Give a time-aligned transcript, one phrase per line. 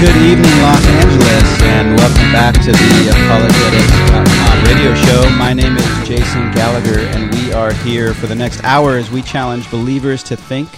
[0.00, 5.30] good evening, Los Angeles, and welcome back to the Apologetics.com radio show.
[5.36, 9.22] My name is Jason Gallagher, and we are here for the next hour as we
[9.22, 10.68] challenge believers to think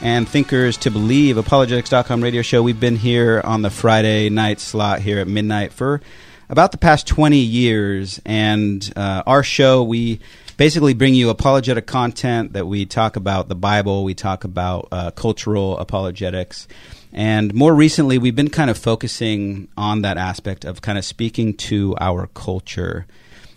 [0.00, 1.36] and thinkers to believe.
[1.36, 2.62] Apologetics.com radio show.
[2.62, 6.00] We've been here on the Friday night slot here at midnight for
[6.48, 10.20] about the past 20 years, and uh, our show, we
[10.56, 15.10] basically bring you apologetic content that we talk about the Bible, we talk about uh,
[15.10, 16.66] cultural apologetics.
[17.14, 21.54] And more recently, we've been kind of focusing on that aspect of kind of speaking
[21.54, 23.06] to our culture.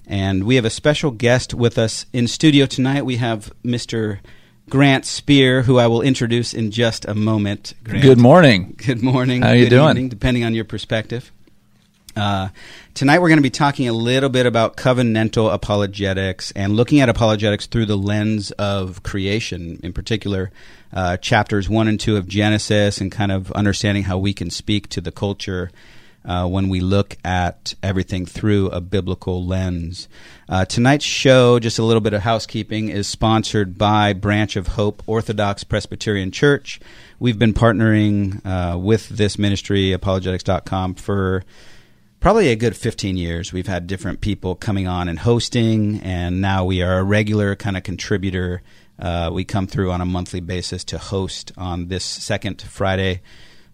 [0.05, 3.03] And we have a special guest with us in studio tonight.
[3.03, 4.19] We have Mr.
[4.69, 7.73] Grant Spear, who I will introduce in just a moment.
[7.83, 8.03] Grant.
[8.03, 8.75] Good morning.
[8.77, 9.41] Good morning.
[9.41, 9.89] How are you doing?
[9.89, 11.31] evening, depending on your perspective.
[12.17, 12.49] Uh,
[12.95, 17.09] tonight we're going to be talking a little bit about covenantal apologetics and looking at
[17.09, 20.51] apologetics through the lens of creation, in particular,
[20.91, 24.89] uh, chapters one and two of Genesis, and kind of understanding how we can speak
[24.89, 25.69] to the culture
[26.25, 30.09] uh, when we look at everything through a biblical lens.
[30.49, 35.03] Uh, tonight's show, just a little bit of housekeeping, is sponsored by Branch of Hope
[35.05, 36.79] Orthodox Presbyterian Church.
[37.19, 41.43] We've been partnering uh, with this ministry, apologetics.com, for
[42.19, 43.53] probably a good 15 years.
[43.53, 47.77] We've had different people coming on and hosting, and now we are a regular kind
[47.77, 48.61] of contributor.
[48.99, 53.21] Uh, we come through on a monthly basis to host on this second Friday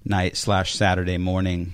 [0.06, 1.74] night slash Saturday morning.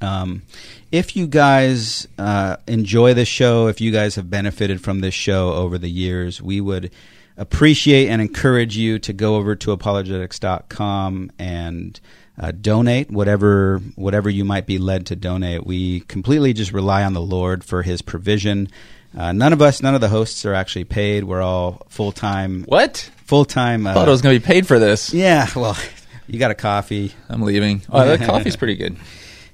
[0.00, 0.42] Um,
[0.90, 5.52] if you guys uh, enjoy the show, if you guys have benefited from this show
[5.52, 6.90] over the years, we would
[7.36, 12.00] appreciate and encourage you to go over to apologetics.com and
[12.38, 15.64] uh, donate whatever whatever you might be led to donate.
[15.66, 18.68] We completely just rely on the Lord for His provision.
[19.16, 21.22] Uh, none of us, none of the hosts are actually paid.
[21.24, 22.64] We're all full time.
[22.64, 23.08] What?
[23.26, 23.86] Full time.
[23.86, 25.14] Uh, Thought I was going to be paid for this.
[25.14, 25.46] yeah.
[25.54, 25.76] Well,
[26.26, 27.12] you got a coffee.
[27.28, 27.82] I'm leaving.
[27.90, 28.96] Oh, the coffee's pretty good.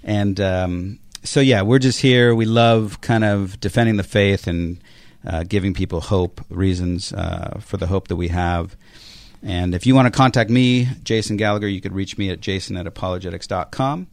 [0.03, 2.35] And um, so, yeah, we're just here.
[2.35, 4.81] We love kind of defending the faith and
[5.27, 8.75] uh, giving people hope, reasons uh, for the hope that we have.
[9.43, 12.77] And if you want to contact me, Jason Gallagher, you could reach me at jason
[12.77, 14.07] at apologetics.com.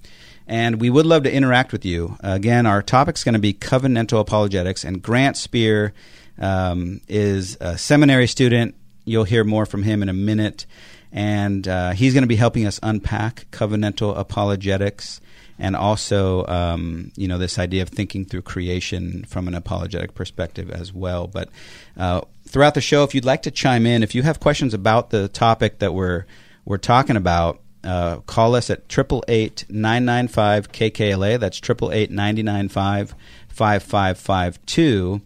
[0.47, 2.17] And we would love to interact with you.
[2.21, 5.93] Again, our topic's going to be covenantal apologetics, and Grant Spear
[6.39, 8.75] um, is a seminary student.
[9.03, 10.65] You'll hear more from him in a minute.
[11.11, 15.19] And uh, he's going to be helping us unpack covenantal apologetics
[15.59, 20.69] and also, um, you know, this idea of thinking through creation from an apologetic perspective
[20.69, 21.27] as well.
[21.27, 21.49] But
[21.97, 25.09] uh, throughout the show, if you'd like to chime in, if you have questions about
[25.09, 26.25] the topic that we're
[26.65, 31.39] we're talking about, uh, call us at triple eight nine nine five KKLA.
[31.39, 33.15] That's triple eight ninety nine five
[33.47, 35.21] five five five two.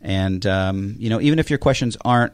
[0.00, 2.32] And um, you know, even if your questions aren't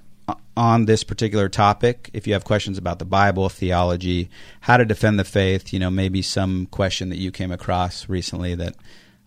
[0.60, 4.28] on this particular topic, if you have questions about the Bible, theology,
[4.60, 8.54] how to defend the faith, you know, maybe some question that you came across recently
[8.54, 8.76] that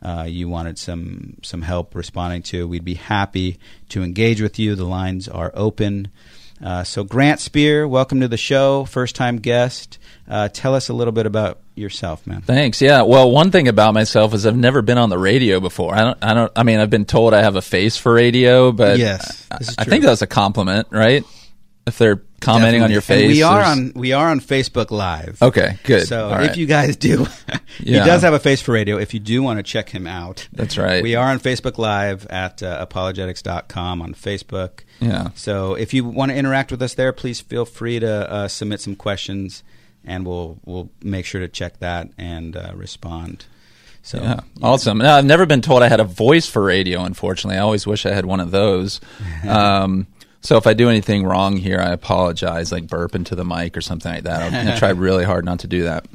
[0.04, 3.58] uh, you wanted some some help responding to, we'd be happy
[3.90, 4.76] to engage with you.
[4.76, 6.10] The lines are open.
[6.64, 9.98] Uh, so, Grant Spear, welcome to the show, first time guest.
[10.30, 12.42] Uh, tell us a little bit about yourself, man.
[12.42, 12.82] Thanks.
[12.82, 13.02] Yeah.
[13.04, 15.94] Well, one thing about myself is I've never been on the radio before.
[15.96, 16.18] I don't.
[16.24, 16.52] I don't.
[16.56, 19.70] I mean, I've been told I have a face for radio, but Yes, I, this
[19.70, 21.24] is I think that's a compliment, right?
[21.86, 24.90] If they're commenting on your face, And we are there's- on we are on Facebook
[24.90, 25.42] Live.
[25.42, 26.08] Okay, good.
[26.08, 27.26] So if you guys do,
[27.78, 28.06] he Yeah.
[28.06, 28.98] does have a face for radio.
[28.98, 31.04] If you do want to check him out, That's right.
[31.04, 34.82] We are on Facebook Live at uh, apologetics.com on Facebook.
[35.02, 35.30] Yeah.
[35.36, 38.80] So if you want to interact with us there, please feel free to uh, submit
[38.80, 39.62] some questions,
[40.06, 43.46] and we'll we'll make sure to check that and uh, respond.
[44.02, 44.98] So Yeah, awesome.
[44.98, 47.04] No, I've never been told I had a voice for radio.
[47.04, 49.00] Unfortunately, I always wish I had one of those.
[49.48, 50.08] Um,
[50.44, 53.82] so if I do anything wrong here, I apologize, like burp into the mic or
[53.82, 54.54] something like that.
[54.54, 56.06] I'll try really hard not to do that.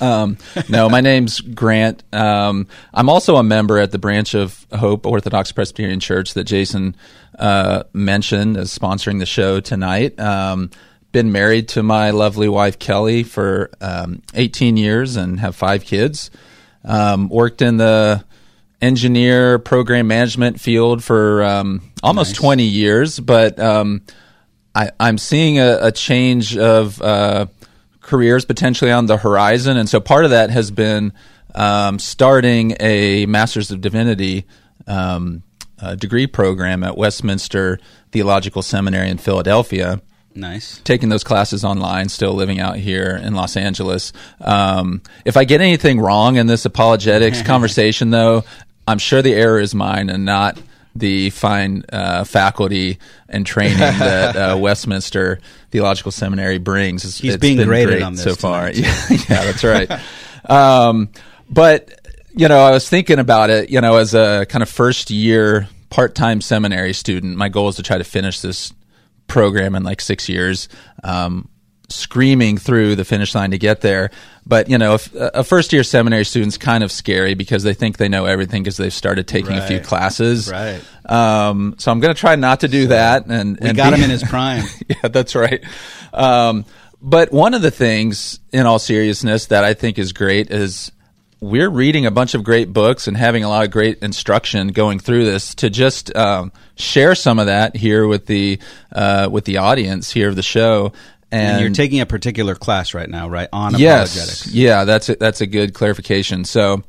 [0.00, 2.02] Um, no, my name's Grant.
[2.12, 6.94] Um, I'm also a member at the branch of Hope Orthodox Presbyterian Church that Jason
[7.38, 10.18] uh, mentioned as sponsoring the show tonight.
[10.20, 10.70] Um,
[11.12, 16.30] been married to my lovely wife Kelly for um, 18 years and have five kids.
[16.84, 18.24] Um, worked in the
[18.80, 24.02] engineer program management field for um, almost 20 years, but um,
[24.74, 27.46] I, I'm seeing a, a change of uh,
[28.00, 31.12] careers potentially on the horizon, and so part of that has been
[31.54, 34.46] um, starting a Master's of Divinity
[34.86, 35.42] um,
[35.80, 37.80] uh, degree program at Westminster
[38.12, 40.00] Theological Seminary in Philadelphia
[40.34, 40.80] nice.
[40.84, 44.12] taking those classes online, still living out here in Los Angeles.
[44.40, 48.44] Um, if I get anything wrong in this apologetics conversation, though,
[48.86, 50.58] I'm sure the error is mine and not
[50.94, 52.98] the fine uh, faculty
[53.28, 55.40] and training that uh, Westminster
[55.70, 57.04] Theological Seminary brings.
[57.04, 58.70] It's, He's it's being been graded great on this so far.
[58.70, 59.90] Yeah, yeah, that's right.
[60.44, 61.10] Um,
[61.50, 61.90] but
[62.34, 63.70] you know, I was thinking about it.
[63.70, 67.76] You know, as a kind of first year part time seminary student, my goal is
[67.76, 68.72] to try to finish this
[69.28, 70.68] program in like six years.
[71.04, 71.48] Um,
[71.90, 74.10] screaming through the finish line to get there.
[74.44, 77.96] But you know, if, a first year seminary student's kind of scary because they think
[77.96, 80.50] they know everything because they've started taking a few classes.
[80.50, 80.82] Right.
[81.06, 83.24] Um, so I'm going to try not to do that.
[83.26, 84.64] And We and got be- him in his prime.
[84.86, 85.64] yeah, that's right.
[86.12, 86.66] Um,
[87.00, 90.92] but one of the things, in all seriousness, that I think is great is
[91.40, 94.98] we're reading a bunch of great books and having a lot of great instruction going
[94.98, 98.58] through this to just um, share some of that here with the
[98.92, 100.92] uh, with the audience here of the show.
[101.30, 103.48] And, And you're taking a particular class right now, right?
[103.52, 104.52] On yes, apologetics.
[104.52, 106.44] yeah, that's a, that's a good clarification.
[106.44, 106.82] So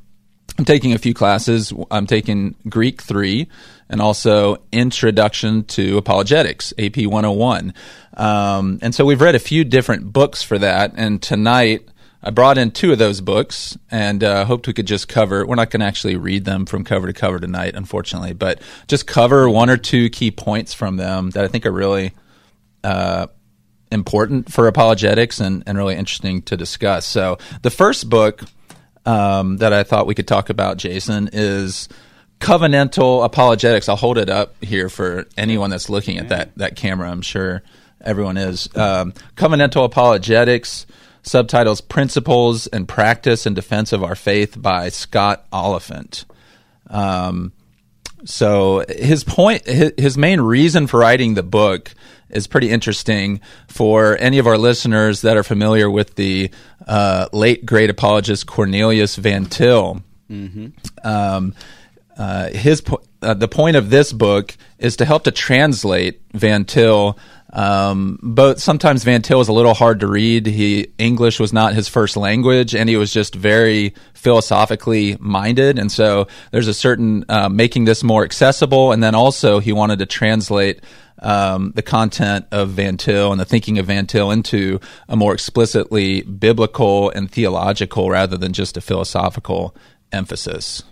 [0.58, 1.74] I'm taking a few classes.
[1.92, 3.50] I'm taking Greek three
[3.90, 7.74] and also Introduction to Apologetics, AP 101.
[8.16, 10.94] Um, and so we've read a few different books for that.
[10.96, 11.88] And tonight
[12.22, 15.46] I brought in two of those books and uh, hoped we could just cover.
[15.46, 19.08] We're not going to actually read them from cover to cover tonight, unfortunately, but just
[19.08, 22.14] cover one or two key points from them that I think are really
[22.84, 23.28] uh,
[23.92, 27.06] important for apologetics and, and really interesting to discuss.
[27.06, 28.44] So the first book
[29.06, 31.88] um, that I thought we could talk about, Jason, is
[32.40, 33.90] Covenantal Apologetics.
[33.90, 37.10] I'll hold it up here for anyone that's looking at that that camera.
[37.10, 37.64] I'm sure
[38.02, 38.70] everyone is.
[38.76, 40.86] Um, Covenantal Apologetics.
[41.22, 46.26] Subtitles Principles and Practice in Defense of Our Faith by Scott Oliphint.
[46.90, 47.54] Um,
[48.26, 51.94] so his point, his, main reason for writing the book
[52.30, 56.52] is pretty interesting for any of our listeners that are familiar with the
[56.88, 60.04] uh, late great apologist Cornelius Van Til.
[61.04, 61.56] Um,
[62.20, 66.66] uh, his po- uh, the point of this book is to help to translate Van
[66.66, 67.18] Til.
[67.54, 70.46] Um, but sometimes Van Til was a little hard to read.
[70.46, 75.80] He English was not his first language, and he was just very philosophically minded.
[75.80, 80.00] And so there's a certain uh, making this more accessible, and then also he wanted
[80.00, 80.82] to translate
[81.22, 85.34] um, the content of Van Til and the thinking of Van Til into a more
[85.34, 89.74] explicitly biblical and theological rather than just a philosophical
[90.12, 90.84] emphasis.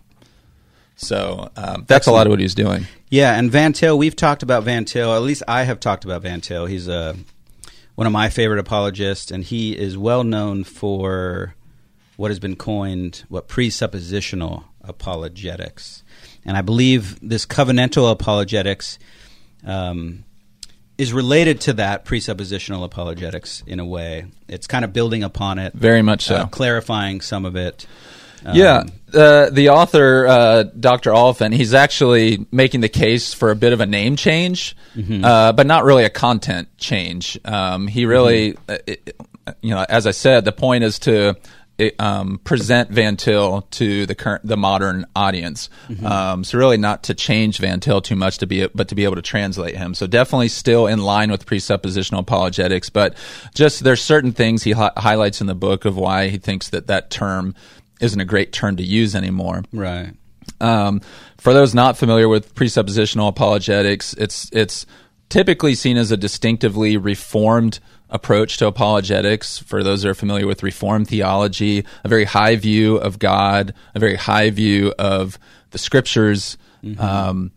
[0.98, 2.88] So um, that's a lot of what he's doing.
[3.10, 5.14] Yeah, and Van Til, we've talked about Van Til.
[5.14, 6.66] At least I have talked about Van Til.
[6.66, 7.16] He's a
[7.96, 11.56] one of my favorite apologists, and he is well known for
[12.18, 16.04] what has been coined what presuppositional apologetics.
[16.44, 18.98] And I believe this covenantal apologetics
[19.66, 20.24] um,
[20.98, 24.26] is related to that presuppositional apologetics in a way.
[24.48, 26.36] It's kind of building upon it, Very much so.
[26.36, 27.86] uh, clarifying some of it.
[28.54, 31.12] Yeah, Um, uh, the author, uh, Dr.
[31.12, 34.76] Oliphint, he's actually making the case for a bit of a name change,
[35.24, 37.40] uh, but not really a content change.
[37.46, 39.16] Um, he really, uh, it,
[39.62, 41.36] you know, as I said, the point is to
[41.78, 45.70] it, um, present Van Til to the current, the modern audience.
[46.04, 49.04] Um, so really, not to change Van Til too much, to be, but to be
[49.04, 49.94] able to translate him.
[49.94, 53.14] So definitely still in line with presuppositional apologetics, but
[53.54, 56.88] just there's certain things he hi- highlights in the book of why he thinks that
[56.88, 57.54] that term
[58.02, 59.64] isn't a great term to use anymore.
[59.72, 60.14] right.
[60.62, 61.02] Um,
[61.38, 64.86] for those not familiar with presuppositional apologetics, it's it's
[65.30, 69.60] typically seen as a distinctively reformed approach to apologetics.
[69.60, 74.00] For those that are familiar with reformed theology, a very high view of God, a
[74.00, 75.38] very high view of
[75.72, 76.58] the scriptures,
[76.98, 77.52] um,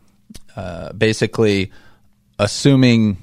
[0.57, 1.71] uh, basically
[2.39, 3.19] assuming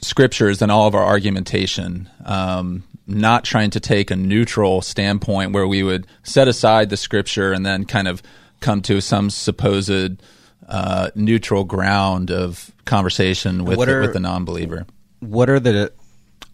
[0.00, 5.66] scriptures and all of our argumentation, um, not trying to take a neutral standpoint where
[5.66, 8.22] we would set aside the scripture and then kind of
[8.60, 10.22] come to some supposed
[10.68, 14.86] uh, neutral ground of conversation with What the, are- with the non-believer.
[15.20, 15.92] What are the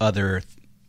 [0.00, 0.42] other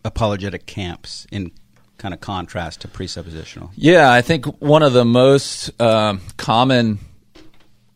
[0.04, 1.52] apologetic camps in
[1.98, 3.72] kind of contrast to presuppositional?
[3.76, 7.00] Yeah, I think one of the most um, common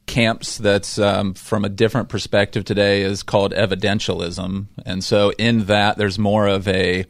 [0.08, 5.98] camps that's um, from a different perspective today is called evidentialism, and so in that
[5.98, 7.06] there's more of a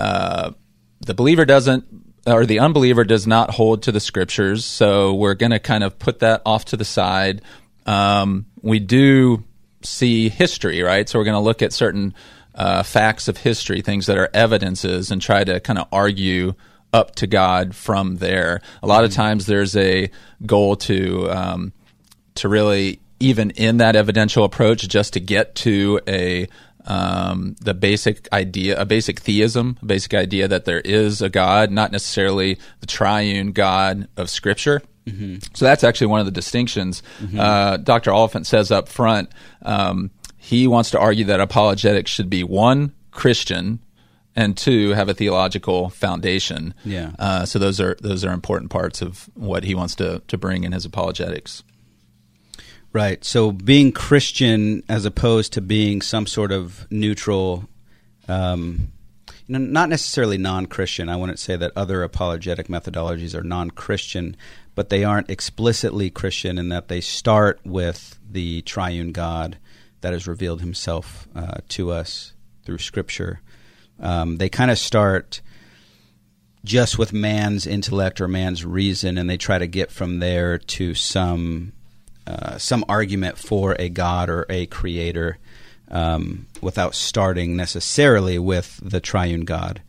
[0.00, 0.52] uh,
[1.00, 1.84] the believer doesn't
[2.26, 5.98] or the unbeliever does not hold to the scriptures, so we're going to kind of
[5.98, 7.42] put that off to the side.
[7.86, 9.44] Um, we do
[9.82, 11.08] see history, right?
[11.08, 12.14] So we're going to look at certain
[12.54, 16.54] uh, facts of history, things that are evidences, and try to kind of argue
[16.92, 18.60] up to God from there.
[18.82, 20.10] A lot of times there's a
[20.44, 21.72] goal to um,
[22.34, 26.48] to really even in that evidential approach just to get to a
[26.86, 31.70] um, the basic idea, a basic theism, a basic idea that there is a God,
[31.70, 34.82] not necessarily the triune God of Scripture.
[35.54, 37.02] So that's actually one of the distinctions.
[37.38, 38.10] Uh, Dr.
[38.12, 39.30] Oliphint says up front,
[39.62, 43.80] um, he wants to argue that apologetics should be one Christian
[44.36, 46.74] and two have a theological foundation.
[46.84, 47.12] Yeah.
[47.18, 50.64] Uh, so those are those are important parts of what he wants to to bring
[50.64, 51.62] in his apologetics.
[52.92, 53.24] Right.
[53.24, 57.68] So being Christian as opposed to being some sort of neutral,
[58.26, 58.92] um,
[59.46, 61.08] not necessarily non-Christian.
[61.08, 64.36] I wouldn't say that other apologetic methodologies are non-Christian,
[64.74, 69.58] but they aren't explicitly Christian in that they start with the triune God
[70.00, 72.32] that has revealed Himself uh, to us
[72.64, 73.40] through Scripture.
[73.98, 75.40] Um, they kind of start
[76.64, 80.94] just with man's intellect or man's reason, and they try to get from there to
[80.94, 81.72] some
[82.30, 85.38] uh, some argument for a God or a creator
[85.90, 89.82] um, without starting necessarily with the triune God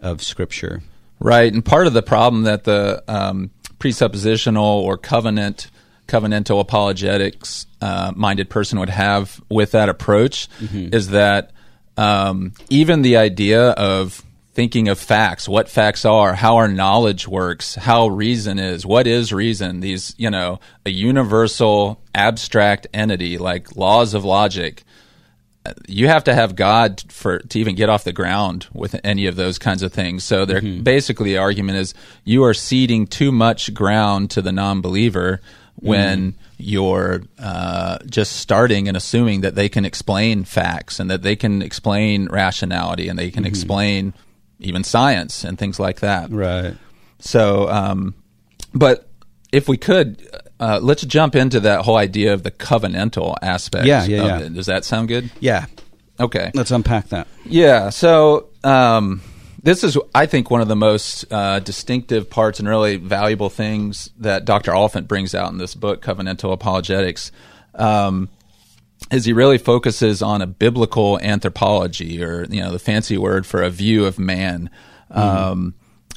[0.00, 0.82] of Scripture.
[1.18, 5.70] Right, and part of the problem that the um, presuppositional or covenant
[6.06, 10.92] covenantal apologetics uh, minded person would have with that approach mm-hmm.
[10.92, 11.52] is that
[11.96, 17.76] um, even the idea of thinking of facts, what facts are, how our knowledge works,
[17.76, 24.12] how reason is, what is reason, these, you know, a universal abstract entity like laws
[24.12, 24.82] of logic.
[25.86, 29.36] You have to have God for to even get off the ground with any of
[29.36, 30.24] those kinds of things.
[30.24, 30.82] So they're mm-hmm.
[30.82, 35.40] basically the argument is you are ceding too much ground to the non-believer
[35.76, 36.34] when mm.
[36.58, 41.62] you're uh, just starting and assuming that they can explain facts and that they can
[41.62, 43.48] explain rationality and they can mm-hmm.
[43.48, 44.14] explain
[44.60, 46.30] even science and things like that.
[46.30, 46.76] Right.
[47.18, 48.14] So, um,
[48.74, 49.08] but
[49.52, 50.26] if we could,
[50.58, 53.86] uh, let's jump into that whole idea of the covenantal aspect.
[53.86, 54.38] Yeah, yeah, yeah.
[54.40, 54.54] It.
[54.54, 55.30] Does that sound good?
[55.40, 55.66] Yeah.
[56.18, 56.50] Okay.
[56.54, 57.26] Let's unpack that.
[57.44, 57.90] Yeah.
[57.90, 59.22] So, um,
[59.62, 64.10] this is, I think, one of the most uh, distinctive parts and really valuable things
[64.18, 64.72] that Dr.
[64.72, 67.30] Oliphint brings out in this book, Covenantal Apologetics.
[67.74, 68.28] Um,
[69.10, 73.62] is he really focuses on a biblical anthropology, or you know, the fancy word for
[73.62, 74.70] a view of man.
[75.10, 75.16] Mm.
[75.16, 75.74] Um,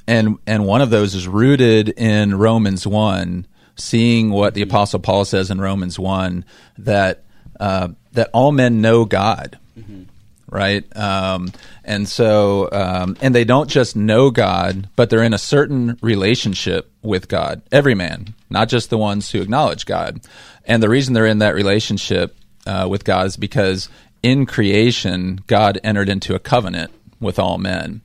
[0.08, 5.26] and and one of those is rooted in Romans one, seeing what the Apostle Paul
[5.26, 6.46] says in Romans one
[6.78, 7.24] that
[7.60, 9.58] uh, that all men know God.
[9.78, 10.04] Mm-hmm.
[10.50, 11.52] Right, um,
[11.84, 16.92] and so, um, and they don't just know God, but they're in a certain relationship
[17.02, 17.64] with God.
[17.72, 20.22] Every man, not just the ones who acknowledge God.
[20.66, 23.90] And the reason they're in that relationship uh, with God is because
[24.22, 28.02] in creation, God entered into a covenant with all men.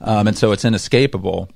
[0.00, 1.48] Um, and so it's inescapable.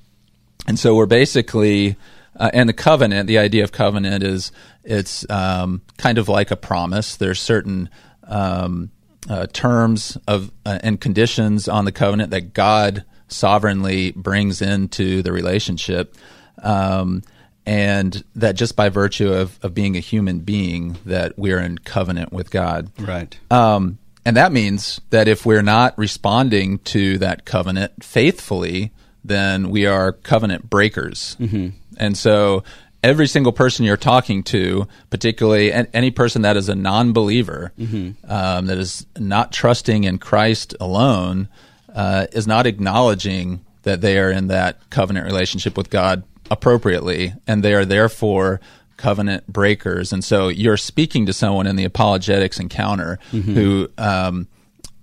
[0.67, 1.95] And so we're basically,
[2.39, 4.51] uh, and the covenant, the idea of covenant is
[4.83, 7.15] it's um, kind of like a promise.
[7.15, 7.89] There's certain
[8.27, 8.91] um,
[9.29, 15.31] uh, terms of uh, and conditions on the covenant that God sovereignly brings into the
[15.31, 16.15] relationship.
[16.61, 17.23] Um,
[17.65, 22.31] and that just by virtue of, of being a human being that we're in covenant
[22.33, 28.03] with god right um, and that means that if we're not responding to that covenant
[28.03, 28.91] faithfully
[29.23, 31.69] then we are covenant breakers mm-hmm.
[31.97, 32.63] and so
[33.03, 38.31] every single person you're talking to particularly any person that is a non-believer mm-hmm.
[38.31, 41.47] um, that is not trusting in christ alone
[41.95, 47.63] uh, is not acknowledging that they are in that covenant relationship with god appropriately, and
[47.63, 48.61] they are therefore
[48.95, 50.13] covenant breakers.
[50.13, 53.53] And so you're speaking to someone in the apologetics encounter mm-hmm.
[53.53, 54.47] who um,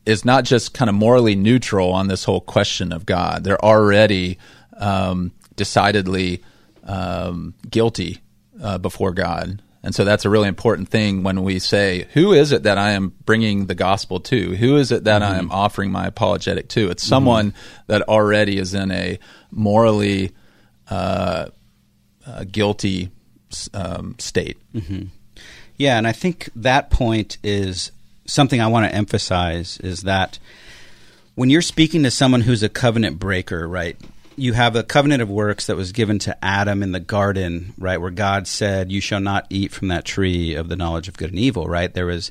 [0.07, 3.45] is not just kind of morally neutral on this whole question of God.
[3.45, 4.39] They're already
[4.79, 6.43] um, decidedly
[6.85, 8.21] um, guilty
[8.63, 9.61] uh, before God.
[9.83, 12.91] And so that's a really important thing when we say, who is it that I
[12.91, 14.55] am bringing the gospel to?
[14.57, 15.35] Who is it that mm-hmm.
[15.35, 16.91] I am offering my apologetic to?
[16.91, 17.83] It's someone mm-hmm.
[17.87, 19.19] that already is in a
[19.51, 20.33] morally
[20.91, 21.47] uh,
[22.27, 23.11] uh, guilty
[23.73, 24.59] um, state.
[24.75, 25.05] Mm-hmm.
[25.77, 27.91] Yeah, and I think that point is
[28.27, 30.39] something I want to emphasize is that
[31.35, 33.97] when you're speaking to someone who's a covenant breaker, right?
[34.37, 38.01] You have a covenant of works that was given to Adam in the garden, right,
[38.01, 41.31] where God said, "You shall not eat from that tree of the knowledge of good
[41.31, 41.93] and evil." Right?
[41.93, 42.31] There was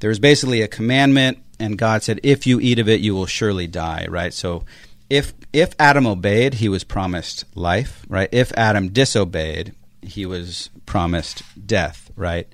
[0.00, 3.26] there was basically a commandment, and God said, "If you eat of it, you will
[3.26, 4.34] surely die." Right?
[4.34, 4.64] So
[5.10, 8.28] if if Adam obeyed, he was promised life, right?
[8.32, 12.48] If Adam disobeyed, he was promised death, right?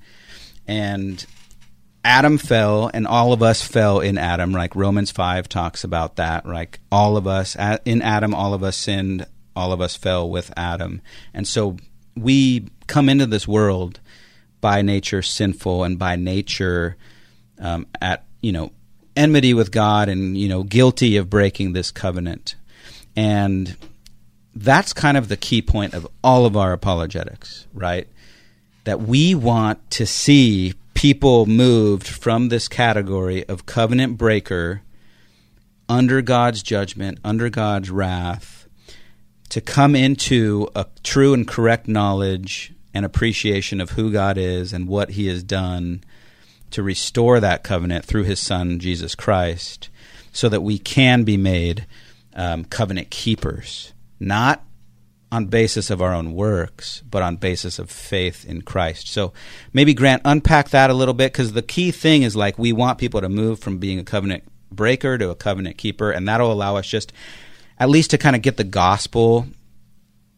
[0.66, 1.24] And
[2.02, 4.52] Adam fell, and all of us fell in Adam.
[4.52, 6.46] Like Romans five talks about that.
[6.46, 9.26] Like all of us in Adam, all of us sinned.
[9.54, 11.00] All of us fell with Adam,
[11.32, 11.78] and so
[12.14, 14.00] we come into this world
[14.60, 16.96] by nature sinful, and by nature
[17.58, 18.70] um, at you know
[19.16, 22.54] enmity with God and you know guilty of breaking this covenant.
[23.16, 23.76] And
[24.54, 28.08] that's kind of the key point of all of our apologetics, right?
[28.84, 34.82] That we want to see people moved from this category of covenant breaker
[35.88, 38.66] under God's judgment, under God's wrath,
[39.50, 44.88] to come into a true and correct knowledge and appreciation of who God is and
[44.88, 46.02] what He has done
[46.70, 49.90] to restore that covenant through His Son, Jesus Christ,
[50.32, 51.86] so that we can be made
[52.34, 54.62] um, covenant keepers, not
[55.32, 59.08] on basis of our own works, but on basis of faith in Christ.
[59.08, 59.32] So
[59.72, 62.98] maybe Grant unpack that a little bit because the key thing is like we want
[62.98, 66.76] people to move from being a covenant breaker to a covenant keeper, and that'll allow
[66.76, 67.12] us just
[67.78, 69.46] at least to kind of get the gospel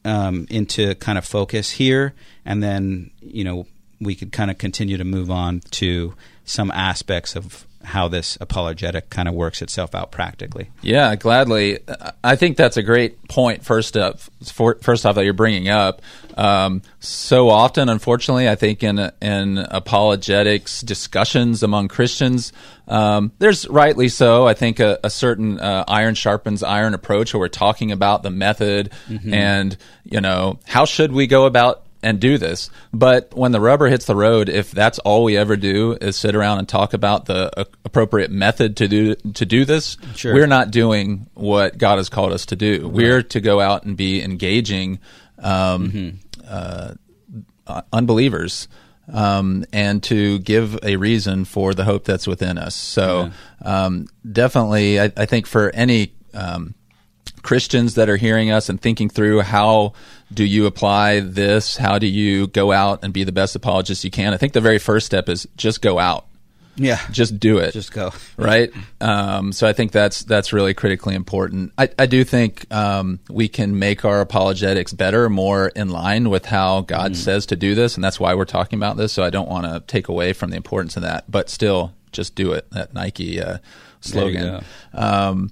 [0.05, 3.67] um, into kind of focus here, and then you know
[4.01, 6.15] we could kind of continue to move on to
[6.45, 10.71] some aspects of how this apologetic kind of works itself out practically.
[10.83, 11.79] Yeah, gladly.
[12.23, 13.65] I think that's a great point.
[13.65, 14.21] First up,
[14.83, 16.03] first off, that you're bringing up.
[16.37, 22.53] Um, so often, unfortunately, I think in in apologetics discussions among Christians,
[22.87, 24.47] um, there's rightly so.
[24.47, 28.31] I think a, a certain uh, iron sharpens iron approach, where we're talking about the
[28.31, 29.33] method mm-hmm.
[29.33, 32.71] and you know how should we go about and do this.
[32.93, 36.35] But when the rubber hits the road, if that's all we ever do is sit
[36.35, 40.35] around and talk about the uh, appropriate method to do to do this, sure.
[40.35, 42.83] we're not doing what God has called us to do.
[42.83, 42.93] Right.
[42.93, 45.01] We're to go out and be engaging
[45.39, 47.37] um, mm-hmm.
[47.67, 48.69] uh, unbelievers.
[49.11, 52.75] Um, and to give a reason for the hope that's within us.
[52.75, 53.31] So,
[53.63, 53.85] yeah.
[53.87, 56.75] um, definitely, I, I, think for any um,
[57.43, 59.93] Christians that are hearing us and thinking through how
[60.33, 61.77] do you apply this?
[61.77, 64.35] How do you go out and be the best apologist you can?
[64.35, 66.27] I think the very first step is just go out.
[66.79, 67.73] Yeah, just do it.
[67.73, 68.13] Just go.
[68.37, 68.71] Right.
[69.01, 71.73] Um, so I think that's that's really critically important.
[71.77, 76.47] I, I do think um, we can make our apologetics better, more in line with
[76.47, 77.17] how God mm.
[77.17, 79.13] says to do this, and that's why we're talking about this.
[79.13, 82.37] So I don't want to take away from the importance of that, but still, just
[82.37, 82.71] do it.
[82.71, 83.59] That Nike uh,
[84.01, 84.65] slogan.
[84.93, 85.51] Um,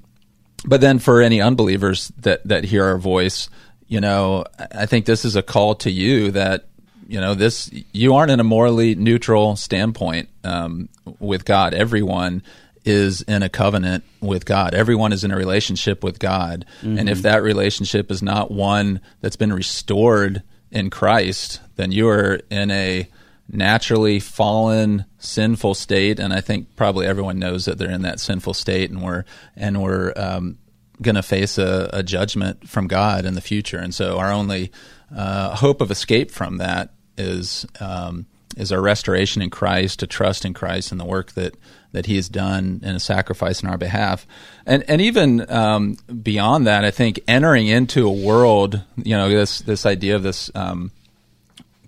[0.67, 3.49] but then for any unbelievers that that hear our voice,
[3.89, 6.67] you know, I think this is a call to you that
[7.09, 11.73] you know this you aren't in a morally neutral standpoint um, with God.
[11.73, 12.43] Everyone
[12.85, 14.75] is in a covenant with God.
[14.75, 16.99] Everyone is in a relationship with God, mm-hmm.
[16.99, 22.41] and if that relationship is not one that's been restored in Christ, then you are
[22.51, 23.09] in a
[23.49, 28.53] naturally fallen sinful state and i think probably everyone knows that they're in that sinful
[28.53, 29.25] state and we're
[29.57, 30.59] and we're um,
[31.03, 33.79] going to face a, a, judgment from god in the future.
[33.79, 34.73] And so our only
[35.15, 40.45] uh, hope of escape from that is um, is our restoration in christ to trust
[40.45, 41.55] in christ and the work that
[41.93, 44.27] that he has done in a sacrifice in our behalf.
[44.67, 49.61] And and even um, beyond that i think entering into a world you know this
[49.61, 50.91] this idea of this um,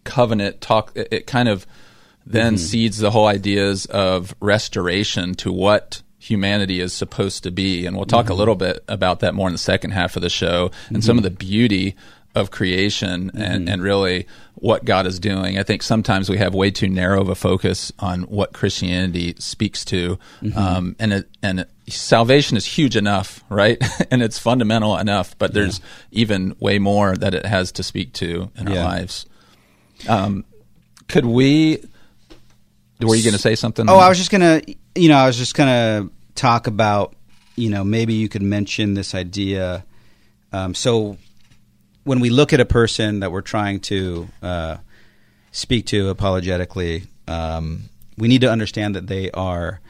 [0.08, 1.66] covenant talk, it, it kind of
[2.26, 2.64] then mm-hmm.
[2.64, 7.86] seeds the whole ideas of restoration to what humanity is supposed to be.
[7.86, 8.32] And we'll talk mm-hmm.
[8.32, 11.00] a little bit about that more in the second half of the show and mm-hmm.
[11.00, 11.94] some of the beauty
[12.34, 13.68] of creation and, mm-hmm.
[13.68, 15.58] and really what God is doing.
[15.58, 19.84] I think sometimes we have way too narrow of a focus on what Christianity speaks
[19.86, 20.18] to.
[20.42, 20.58] Mm-hmm.
[20.58, 23.82] Um, and it, and it, salvation is huge enough, right?
[24.10, 26.20] and it's fundamental enough, but there's yeah.
[26.20, 28.78] even way more that it has to speak to in yeah.
[28.78, 29.26] our lives.
[30.06, 30.44] Um,
[31.08, 31.82] could we?
[33.00, 33.88] Were you going to say something?
[33.88, 37.14] Oh, I was just going to, you know, I was just going to talk about,
[37.54, 39.84] you know, maybe you could mention this idea.
[40.52, 41.16] Um, so
[42.04, 44.76] when we look at a person that we're trying to uh,
[45.52, 47.82] speak to apologetically, um,
[48.16, 49.80] we need to understand that they are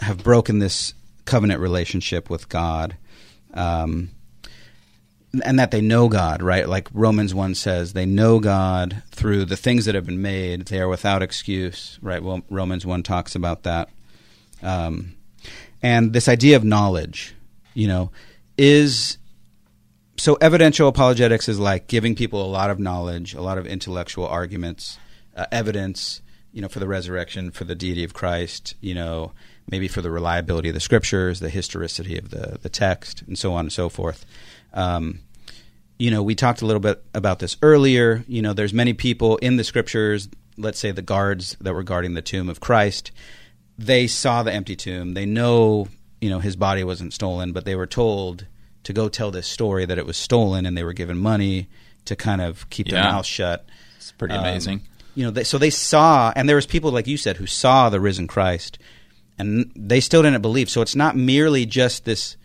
[0.00, 2.96] have broken this covenant relationship with God.
[3.54, 4.10] Um,
[5.44, 6.68] and that they know God, right?
[6.68, 10.66] Like Romans 1 says, they know God through the things that have been made.
[10.66, 12.22] They are without excuse, right?
[12.22, 13.90] Well, Romans 1 talks about that.
[14.62, 15.14] Um,
[15.82, 17.34] and this idea of knowledge,
[17.74, 18.10] you know,
[18.56, 19.18] is
[20.16, 24.26] so evidential apologetics is like giving people a lot of knowledge, a lot of intellectual
[24.26, 24.98] arguments,
[25.36, 29.32] uh, evidence, you know, for the resurrection, for the deity of Christ, you know,
[29.70, 33.52] maybe for the reliability of the scriptures, the historicity of the, the text, and so
[33.52, 34.24] on and so forth.
[34.72, 35.20] Um,
[35.98, 38.24] you know, we talked a little bit about this earlier.
[38.28, 42.14] You know, there's many people in the scriptures, let's say the guards that were guarding
[42.14, 43.10] the tomb of Christ,
[43.76, 45.14] they saw the empty tomb.
[45.14, 45.88] They know,
[46.20, 48.46] you know, his body wasn't stolen, but they were told
[48.84, 51.68] to go tell this story that it was stolen and they were given money
[52.04, 53.02] to kind of keep yeah.
[53.02, 53.66] their mouth shut.
[53.96, 54.82] It's pretty um, amazing.
[55.14, 57.90] You know, they, so they saw, and there was people like you said who saw
[57.90, 58.78] the risen Christ,
[59.36, 60.70] and they still didn't believe.
[60.70, 62.36] So it's not merely just this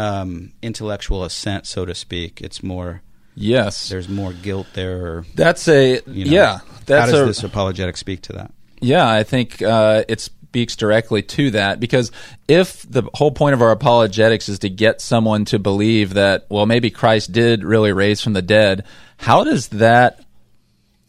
[0.00, 2.40] um, intellectual assent, so to speak.
[2.40, 3.02] It's more.
[3.34, 5.06] Yes, there's more guilt there.
[5.06, 6.58] Or, that's a you know, yeah.
[6.86, 8.52] That's how does a, this apologetic speak to that?
[8.80, 12.10] Yeah, I think uh, it's speaks directly to that because
[12.48, 16.66] if the whole point of our apologetics is to get someone to believe that, well,
[16.66, 18.84] maybe Christ did really raise from the dead,
[19.16, 20.24] how does that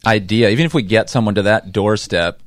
[0.06, 2.40] idea, even if we get someone to that doorstep,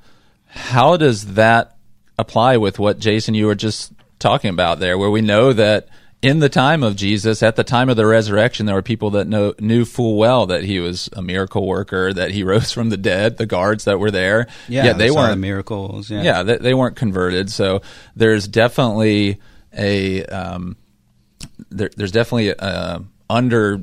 [0.46, 1.76] how does that
[2.16, 5.88] apply with what Jason you were just talking about there, where we know that
[6.24, 9.28] in the time of Jesus, at the time of the resurrection, there were people that
[9.28, 12.96] know, knew full well that he was a miracle worker, that he rose from the
[12.96, 13.36] dead.
[13.36, 16.10] The guards that were there, yeah, they weren't the miracles.
[16.10, 17.50] Yeah, yeah they, they, weren't converted.
[17.50, 17.82] So
[18.16, 19.38] there's definitely
[19.76, 20.78] a um,
[21.70, 23.82] there, there's definitely a under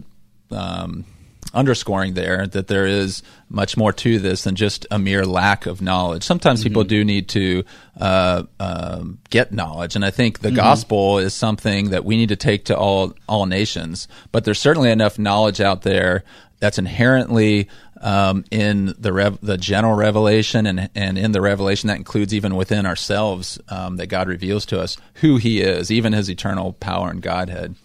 [0.50, 1.06] um,
[1.54, 5.82] underscoring there that there is much more to this than just a mere lack of
[5.82, 6.24] knowledge.
[6.24, 6.70] Sometimes mm-hmm.
[6.70, 7.64] people do need to
[8.00, 10.58] uh, uh, get knowledge, and I think the mm-hmm.
[10.58, 14.08] gospel is something that we need to take to all all nations.
[14.32, 16.24] But there's certainly enough knowledge out there
[16.60, 17.68] that's inherently
[18.02, 22.56] um, in the rev- the general revelation and and in the revelation that includes even
[22.56, 27.10] within ourselves um, that God reveals to us who He is, even His eternal power
[27.10, 27.76] and Godhead.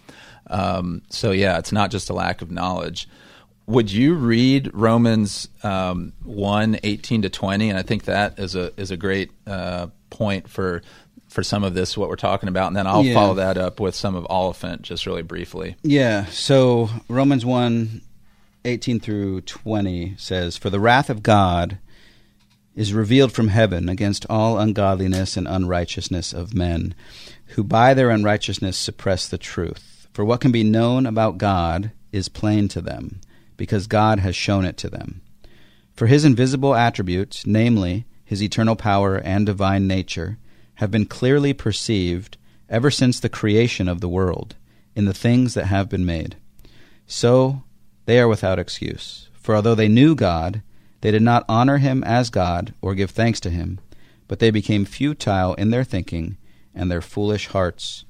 [0.48, 3.08] Um, so yeah, it's not just a lack of knowledge
[3.66, 7.68] would you read Romans um, 1, 18 to 20?
[7.68, 10.82] And I think that is a, is a great uh, point for,
[11.28, 12.68] for some of this, what we're talking about.
[12.68, 13.14] And then I'll yeah.
[13.14, 15.76] follow that up with some of Oliphint just really briefly.
[15.82, 16.26] Yeah.
[16.26, 18.02] So Romans 1,
[18.64, 21.78] 18 through 20 says, For the wrath of God
[22.76, 26.94] is revealed from heaven against all ungodliness and unrighteousness of men,
[27.50, 30.06] who by their unrighteousness suppress the truth.
[30.12, 33.20] For what can be known about God is plain to them
[33.56, 35.20] because God has shown it to them.
[35.94, 40.38] For his invisible attributes, namely his eternal power and divine nature,
[40.74, 42.36] have been clearly perceived
[42.68, 44.56] ever since the creation of the world
[44.94, 46.36] in the things that have been made.
[47.06, 47.62] So
[48.04, 49.28] they are without excuse.
[49.34, 50.62] For although they knew God,
[51.00, 53.78] they did not honor him as God or give thanks to him,
[54.28, 56.36] but they became futile in their thinking,
[56.74, 58.04] and their foolish hearts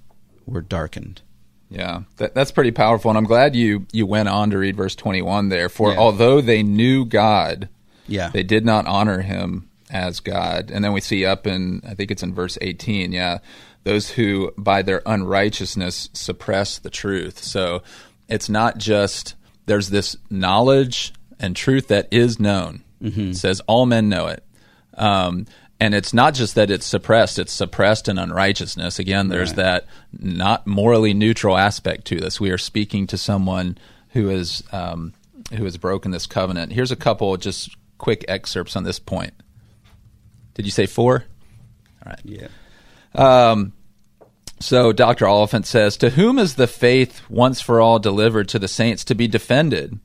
[0.47, 1.21] were darkened.
[1.69, 4.95] Yeah, that, that's pretty powerful, and I'm glad you you went on to read verse
[4.95, 5.69] 21 there.
[5.69, 5.99] For yeah.
[5.99, 7.69] although they knew God,
[8.07, 10.71] yeah, they did not honor Him as God.
[10.71, 13.39] And then we see up in I think it's in verse 18, yeah,
[13.85, 17.43] those who by their unrighteousness suppress the truth.
[17.43, 17.83] So
[18.29, 19.35] it's not just
[19.67, 22.83] there's this knowledge and truth that is known.
[23.03, 23.31] Mm-hmm.
[23.31, 24.43] It says all men know it.
[24.95, 25.47] Um,
[25.79, 29.57] and it's not just that it's suppressed it's suppressed in unrighteousness again there's right.
[29.57, 29.87] that
[30.19, 33.77] not morally neutral aspect to this we are speaking to someone
[34.11, 35.13] who is um,
[35.55, 39.35] who has broken this covenant here's a couple just quick excerpts on this point
[40.55, 41.25] did you say four
[42.05, 42.49] all right yeah
[43.15, 43.73] um,
[44.61, 45.27] so Dr.
[45.27, 49.15] Oliphint says, To whom is the faith once for all delivered to the saints to
[49.15, 49.99] be defended?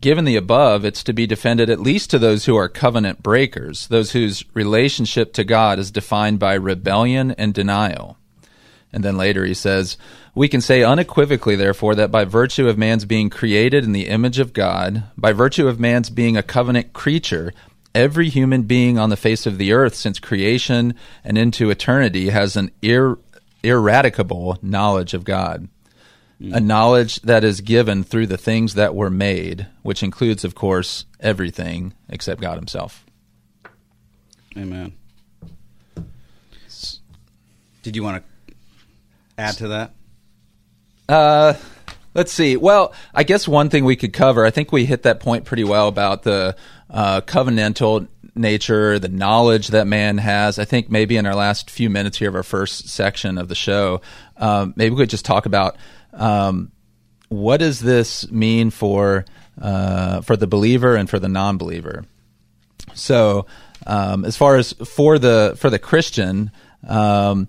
[0.00, 3.86] Given the above, it's to be defended at least to those who are covenant breakers,
[3.86, 8.18] those whose relationship to God is defined by rebellion and denial.
[8.92, 9.96] And then later he says,
[10.34, 14.38] We can say unequivocally, therefore, that by virtue of man's being created in the image
[14.38, 17.52] of God, by virtue of man's being a covenant creature,
[17.94, 22.56] every human being on the face of the earth since creation and into eternity has
[22.56, 23.18] an ir-
[23.62, 25.68] ineradicable knowledge of God
[26.52, 31.04] a knowledge that is given through the things that were made, which includes, of course,
[31.20, 33.04] everything except God Himself.
[34.56, 34.92] Amen.
[37.82, 38.54] Did you want to
[39.36, 39.92] add to that?
[41.08, 41.54] Uh,
[42.14, 42.56] let's see.
[42.56, 44.44] Well, I guess one thing we could cover.
[44.44, 46.56] I think we hit that point pretty well about the
[46.88, 50.58] uh, covenantal nature, the knowledge that man has.
[50.58, 53.54] I think maybe in our last few minutes here of our first section of the
[53.54, 54.00] show,
[54.36, 55.76] um, maybe we could just talk about
[56.14, 56.72] um,
[57.28, 59.24] what does this mean for
[59.60, 62.04] uh, for the believer and for the non-believer?
[62.94, 63.46] So,
[63.86, 66.50] um, as far as for the for the Christian,
[66.86, 67.48] um,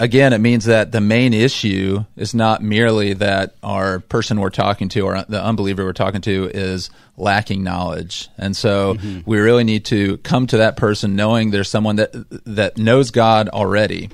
[0.00, 4.88] again, it means that the main issue is not merely that our person we're talking
[4.90, 9.20] to or the unbeliever we're talking to is lacking knowledge, and so mm-hmm.
[9.28, 12.12] we really need to come to that person knowing there's someone that
[12.46, 14.10] that knows God already.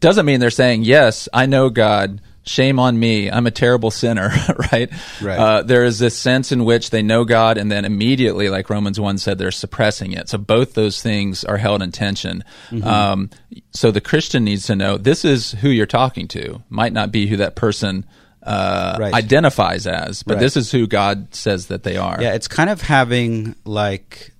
[0.00, 3.30] Doesn't mean they're saying yes, I know God shame on me.
[3.30, 4.30] I'm a terrible sinner,
[4.72, 4.90] right?
[5.20, 5.38] Right.
[5.38, 8.98] Uh, there is this sense in which they know God and then immediately, like Romans
[8.98, 10.28] 1 said, they're suppressing it.
[10.28, 12.44] So both those things are held in tension.
[12.70, 12.86] Mm-hmm.
[12.86, 13.30] Um,
[13.72, 16.62] so the Christian needs to know this is who you're talking to.
[16.68, 18.06] Might not be who that person
[18.42, 19.12] uh, right.
[19.12, 20.40] identifies as, but right.
[20.40, 22.16] this is who God says that they are.
[22.20, 24.32] Yeah, it's kind of having like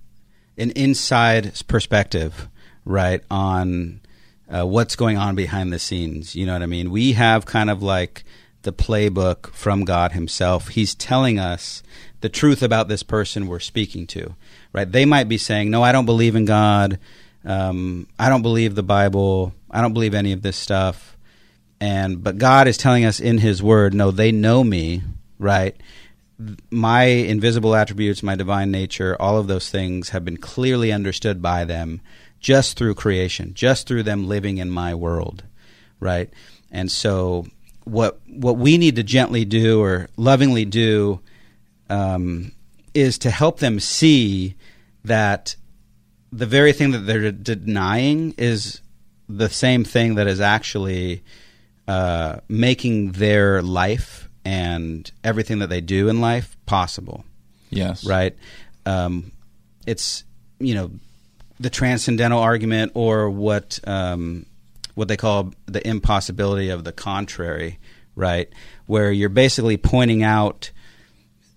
[0.57, 2.47] an inside perspective,
[2.85, 3.99] right, on
[4.53, 6.35] uh, what's going on behind the scenes.
[6.35, 6.91] You know what I mean?
[6.91, 8.23] We have kind of like
[8.61, 10.69] the playbook from God Himself.
[10.69, 11.83] He's telling us
[12.21, 14.35] the truth about this person we're speaking to,
[14.73, 14.91] right?
[14.91, 16.99] They might be saying, "No, I don't believe in God."
[17.47, 19.53] um, I don't believe the Bible.
[19.71, 21.17] I don't believe any of this stuff.
[21.79, 25.03] And but God is telling us in His Word, no, they know me,
[25.39, 25.75] right?
[26.69, 31.63] My invisible attributes, my divine nature, all of those things have been clearly understood by
[31.65, 32.01] them
[32.39, 35.43] just through creation, just through them living in my world,
[35.99, 36.29] right?
[36.71, 37.47] And so,
[37.83, 41.21] what what we need to gently do or lovingly do
[41.89, 42.51] um,
[42.93, 44.55] is to help them see
[45.05, 45.55] that
[46.31, 48.81] the very thing that they're denying is
[49.29, 51.23] the same thing that is actually
[51.87, 57.25] uh, making their life and everything that they do in life possible.
[57.69, 58.05] Yes.
[58.05, 58.35] Right.
[58.85, 59.31] Um,
[59.85, 60.23] it's
[60.59, 60.91] you know
[61.59, 64.45] the transcendental argument or what um,
[64.95, 67.79] what they call the impossibility of the contrary.
[68.15, 68.49] Right,
[68.87, 70.71] where you're basically pointing out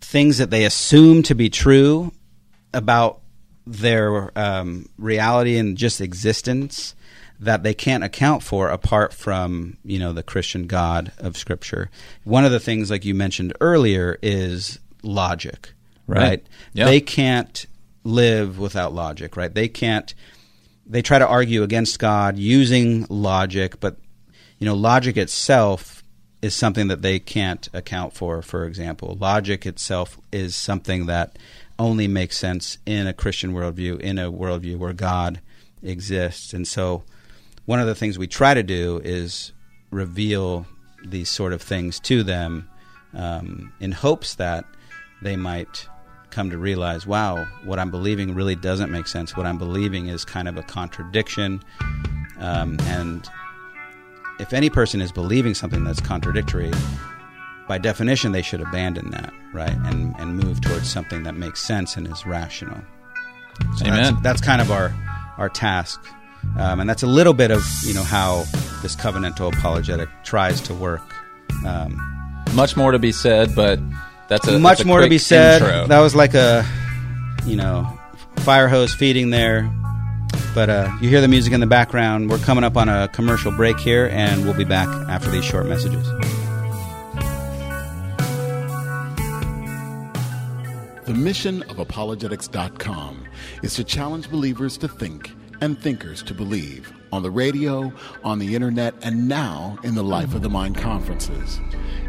[0.00, 2.12] things that they assume to be true
[2.74, 3.20] about
[3.66, 6.94] their um, reality and just existence
[7.38, 11.90] that they can't account for apart from you know the Christian God of Scripture.
[12.24, 15.72] One of the things, like you mentioned earlier, is logic.
[16.06, 16.20] Right?
[16.20, 16.46] right?
[16.74, 16.84] Yeah.
[16.86, 17.66] They can't
[18.04, 19.36] live without logic.
[19.36, 19.52] Right?
[19.52, 20.14] They can't.
[20.86, 23.96] They try to argue against God using logic, but
[24.58, 26.02] you know, logic itself
[26.42, 28.42] is something that they can't account for.
[28.42, 31.38] For example, logic itself is something that
[31.78, 35.40] only makes sense in a Christian worldview, in a worldview where God
[35.82, 36.52] exists.
[36.52, 37.04] And so,
[37.66, 39.52] one of the things we try to do is
[39.90, 40.66] reveal
[41.04, 42.68] these sort of things to them
[43.14, 44.64] um, in hopes that
[45.22, 45.86] they might
[46.30, 49.36] come to realize, wow, what I'm believing really doesn't make sense.
[49.36, 51.62] What I'm believing is kind of a contradiction.
[52.38, 53.28] Um, and
[54.38, 56.70] if any person is believing something that's contradictory,
[57.68, 61.96] by definition, they should abandon that, right, and and move towards something that makes sense
[61.96, 62.82] and is rational.
[63.76, 64.02] So Amen.
[64.02, 64.92] That's, that's kind of our
[65.38, 66.04] our task,
[66.58, 68.44] um, and that's a little bit of you know how
[68.82, 71.14] this covenantal apologetic tries to work.
[71.64, 71.94] Um,
[72.54, 73.78] much more to be said, but
[74.30, 75.60] that's a much that's a more to be said.
[75.60, 75.88] intro.
[75.88, 76.64] That was like a
[77.44, 77.98] you know
[78.36, 79.68] fire hose feeding there.
[80.54, 82.30] But uh, you hear the music in the background.
[82.30, 85.66] We're coming up on a commercial break here, and we'll be back after these short
[85.66, 86.06] messages.
[91.06, 93.24] The mission of apologetics.com
[93.64, 97.92] is to challenge believers to think and thinkers to believe on the radio,
[98.24, 101.60] on the internet, and now in the Life of the Mind conferences.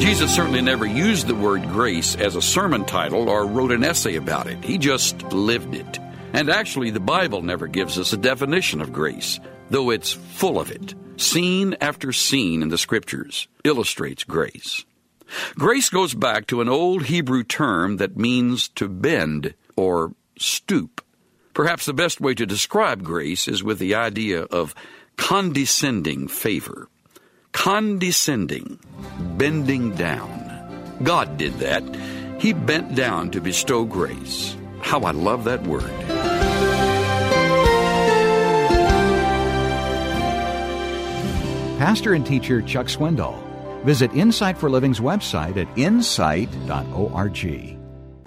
[0.00, 4.16] Jesus certainly never used the word grace as a sermon title or wrote an essay
[4.16, 4.64] about it.
[4.64, 6.00] He just lived it.
[6.32, 9.38] And actually, the Bible never gives us a definition of grace,
[9.70, 10.96] though it's full of it.
[11.16, 14.84] Scene after scene in the scriptures illustrates grace.
[15.54, 21.02] Grace goes back to an old Hebrew term that means to bend or stoop.
[21.54, 24.74] Perhaps the best way to describe grace is with the idea of
[25.16, 26.88] condescending favor.
[27.52, 28.78] Condescending,
[29.36, 30.98] bending down.
[31.02, 31.82] God did that.
[32.40, 34.56] He bent down to bestow grace.
[34.80, 35.90] How I love that word.
[41.78, 43.47] Pastor and teacher Chuck Swindoll.
[43.84, 47.78] Visit Insight for Living's website at insight.org.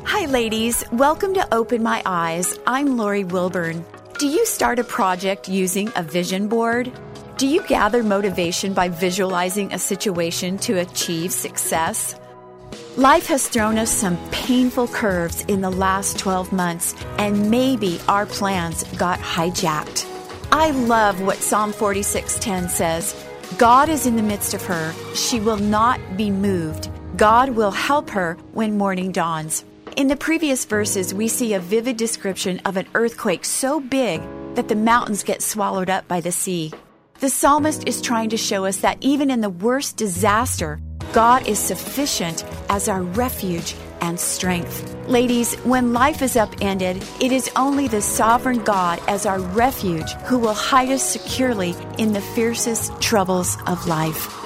[0.04, 0.84] Hi, ladies.
[0.92, 2.58] Welcome to Open My Eyes.
[2.66, 3.86] I'm Lori Wilburn.
[4.18, 6.92] Do you start a project using a vision board?
[7.38, 12.16] Do you gather motivation by visualizing a situation to achieve success?
[12.98, 18.26] Life has thrown us some painful curves in the last 12 months, and maybe our
[18.26, 20.08] plans got hijacked.
[20.52, 23.16] I love what Psalm 46:10 says.
[23.62, 24.91] God is in the midst of her.
[25.13, 26.89] She will not be moved.
[27.15, 29.63] God will help her when morning dawns.
[29.95, 34.19] In the previous verses, we see a vivid description of an earthquake so big
[34.56, 36.74] that the mountains get swallowed up by the sea.
[37.19, 40.82] The psalmist is trying to show us that even in the worst disaster,
[41.13, 44.94] God is sufficient as our refuge and strength.
[45.08, 50.38] Ladies, when life is upended, it is only the sovereign God as our refuge who
[50.40, 54.38] will hide us securely in the fiercest troubles of life.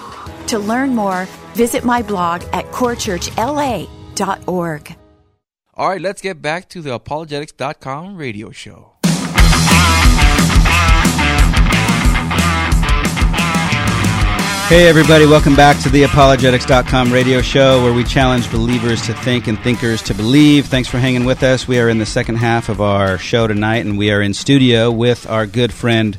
[0.48, 4.96] To learn more, visit my blog at corechurchla.org.
[5.78, 8.94] All right, let's get back to the apologetics.com radio show.
[14.67, 19.45] Hey, everybody, welcome back to the apologetics.com radio show where we challenge believers to think
[19.45, 20.65] and thinkers to believe.
[20.65, 21.67] Thanks for hanging with us.
[21.67, 24.89] We are in the second half of our show tonight, and we are in studio
[24.89, 26.17] with our good friend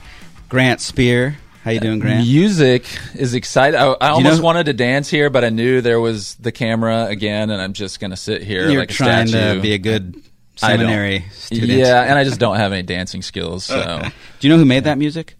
[0.48, 1.38] Grant Spear.
[1.64, 2.20] How you doing, Grant?
[2.24, 3.80] Music is exciting.
[3.80, 7.06] I, I almost know- wanted to dance here, but I knew there was the camera
[7.06, 9.56] again, and I'm just going to sit here You're like a trying statue.
[9.56, 10.22] to be a good
[10.54, 11.72] seminary student.
[11.72, 13.64] Yeah, and I just don't have any dancing skills.
[13.64, 14.02] So
[14.40, 15.34] Do you know who made that music?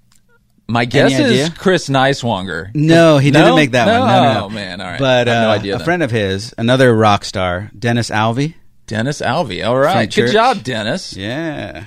[0.69, 1.55] My guess Any is idea?
[1.59, 2.75] Chris Nicewanger.
[2.75, 3.41] No, he No?
[3.41, 4.09] didn't make that one.
[4.09, 4.45] No, no, no.
[4.47, 4.99] Oh, man, all right.
[4.99, 5.85] But I have no uh, idea a then.
[5.85, 8.55] friend of his, another rock star, Dennis Alvey.
[8.87, 9.67] Dennis Alvey.
[9.67, 10.33] All right, good church.
[10.33, 11.17] job, Dennis.
[11.17, 11.85] Yeah.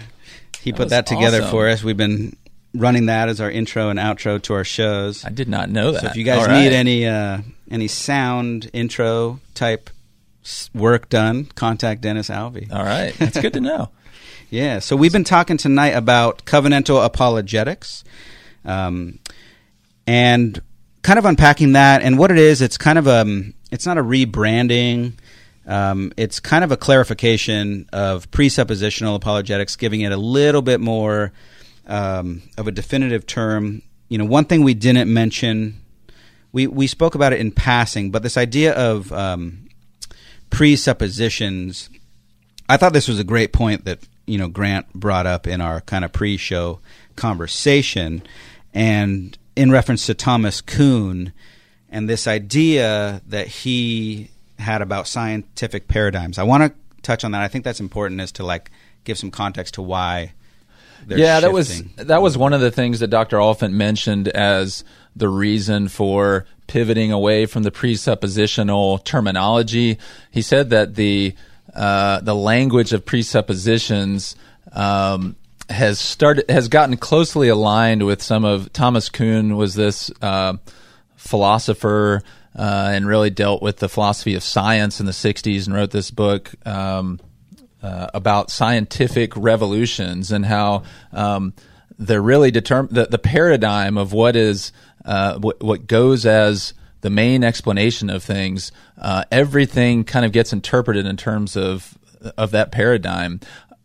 [0.62, 1.52] He put was that together awesome.
[1.52, 1.84] for us.
[1.84, 2.36] We've been
[2.74, 5.24] running that as our intro and outro to our shows.
[5.26, 6.02] I did not know that.
[6.02, 6.62] So if you guys All right.
[6.64, 7.40] need any uh,
[7.72, 9.90] any sound intro type
[10.44, 12.72] s- work done, contact Dennis Alvey.
[12.74, 13.90] all right, that's good to know.
[14.50, 14.80] Yeah.
[14.80, 18.04] So we've been talking tonight about covenantal apologetics,
[18.66, 19.20] um,
[20.08, 20.62] and
[21.02, 22.62] kind of unpacking that and what it is.
[22.62, 25.14] It's kind of um, it's not a rebranding.
[25.66, 31.32] Um, it's kind of a clarification of presuppositional apologetics, giving it a little bit more
[31.88, 33.82] um, of a definitive term.
[34.08, 35.80] You know, one thing we didn't mention,
[36.52, 39.70] we we spoke about it in passing, but this idea of um,
[40.50, 41.90] presuppositions
[42.70, 45.82] I thought this was a great point that you know Grant brought up in our
[45.82, 46.80] kind of pre-show
[47.16, 48.22] conversation,
[48.74, 51.34] and in reference to Thomas Kuhn
[51.90, 54.30] and this idea that he
[54.60, 56.38] had about scientific paradigms.
[56.38, 57.42] I want to touch on that.
[57.42, 58.72] I think that's important, is to like
[59.04, 60.34] give some context to why.
[61.08, 63.38] Yeah, that was that was one of the things that Dr.
[63.38, 64.84] Oliphint mentioned as
[65.16, 69.98] the reason for pivoting away from the presuppositional terminology.
[70.30, 71.36] He said that the
[71.74, 74.36] uh, the language of presuppositions
[74.74, 75.36] um,
[75.70, 80.58] has started has gotten closely aligned with some of Thomas Kuhn was this uh,
[81.16, 82.22] philosopher
[82.58, 86.12] uh, and really dealt with the philosophy of science in the '60s and wrote this
[86.12, 86.52] book.
[86.66, 87.20] Um,
[87.82, 91.54] uh, about scientific revolutions and how um,
[91.98, 94.72] they're really determined the, the paradigm of what is
[95.06, 98.72] uh, what, what goes as the main explanation of things.
[98.98, 101.98] Uh, everything kind of gets interpreted in terms of
[102.38, 103.40] of that paradigm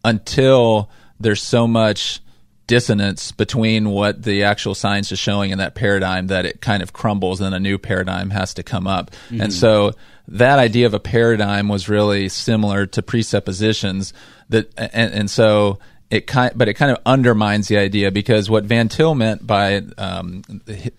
[0.04, 2.20] until there's so much
[2.66, 6.92] dissonance between what the actual science is showing in that paradigm that it kind of
[6.92, 9.10] crumbles and a new paradigm has to come up.
[9.42, 9.92] And so
[10.28, 14.14] that idea of a paradigm was really similar to presuppositions
[14.48, 15.78] that and, and so
[16.10, 19.82] it kind but it kind of undermines the idea because what Van Til meant by
[19.98, 20.42] um,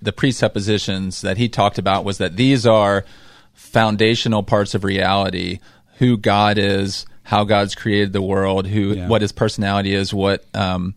[0.02, 3.06] the presuppositions that he talked about was that these are
[3.54, 5.60] foundational parts of reality
[5.98, 9.08] who God is how God's created the world who Yeah.
[9.08, 10.94] what his personality is what um,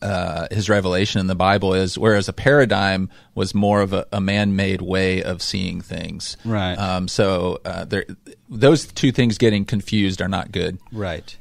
[0.00, 4.20] uh, his revelation in the Bible is, whereas a paradigm was more of a, a
[4.20, 6.36] man-made way of seeing things.
[6.44, 6.74] Right.
[6.74, 8.06] Um, so uh, there,
[8.48, 10.78] those two things getting confused are not good.
[10.90, 11.36] Right.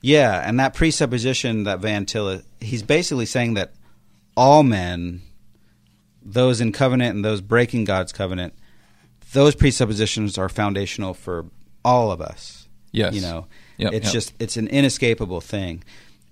[0.00, 3.72] Yeah, and that presupposition that Van Til, he's basically saying that
[4.36, 5.22] all men,
[6.22, 8.52] those in covenant and those breaking God's covenant,
[9.32, 11.46] those presuppositions are foundational for
[11.84, 12.63] all of us.
[12.94, 13.14] Yes.
[13.14, 14.12] You know, Yep, it's yep.
[14.12, 15.82] just it's an inescapable thing.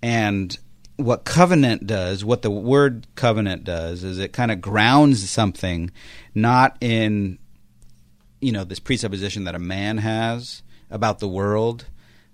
[0.01, 0.57] And
[0.97, 5.91] what covenant does, what the word covenant does is it kind of grounds something
[6.35, 7.39] not in
[8.41, 11.87] you know this presupposition that a man has about the world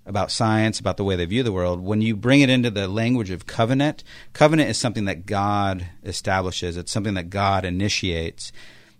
[0.05, 2.87] about science about the way they view the world when you bring it into the
[2.87, 8.51] language of covenant covenant is something that god establishes it's something that god initiates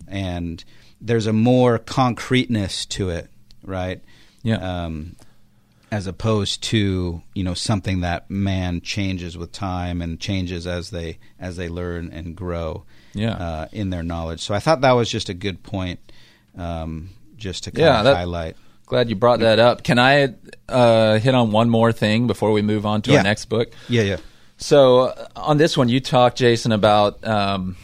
[0.08, 0.64] and
[1.02, 3.28] there's a more concreteness to it
[3.64, 4.02] right
[4.44, 4.86] Yeah.
[4.86, 5.16] um,
[5.92, 11.18] as opposed to you know something that man changes with time and changes as they
[11.40, 12.84] as they learn and grow
[13.14, 13.32] Yeah.
[13.34, 14.40] uh, in their knowledge.
[14.42, 16.00] So I thought that was just a good point,
[16.58, 18.56] um, just to kind Yeah, of that- highlight.
[18.86, 19.84] Glad you brought that up.
[19.84, 20.34] Can I
[20.68, 23.18] uh, hit on one more thing before we move on to Yeah.
[23.18, 23.72] our next book?
[23.88, 24.18] Yeah, yeah,
[24.58, 27.76] So uh, on this one, you talked, Jason, about um,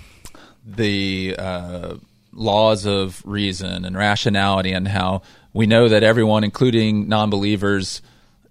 [0.65, 1.95] the uh,
[2.33, 5.21] laws of reason and rationality, and how
[5.55, 8.01] we know that everyone, including non-believers,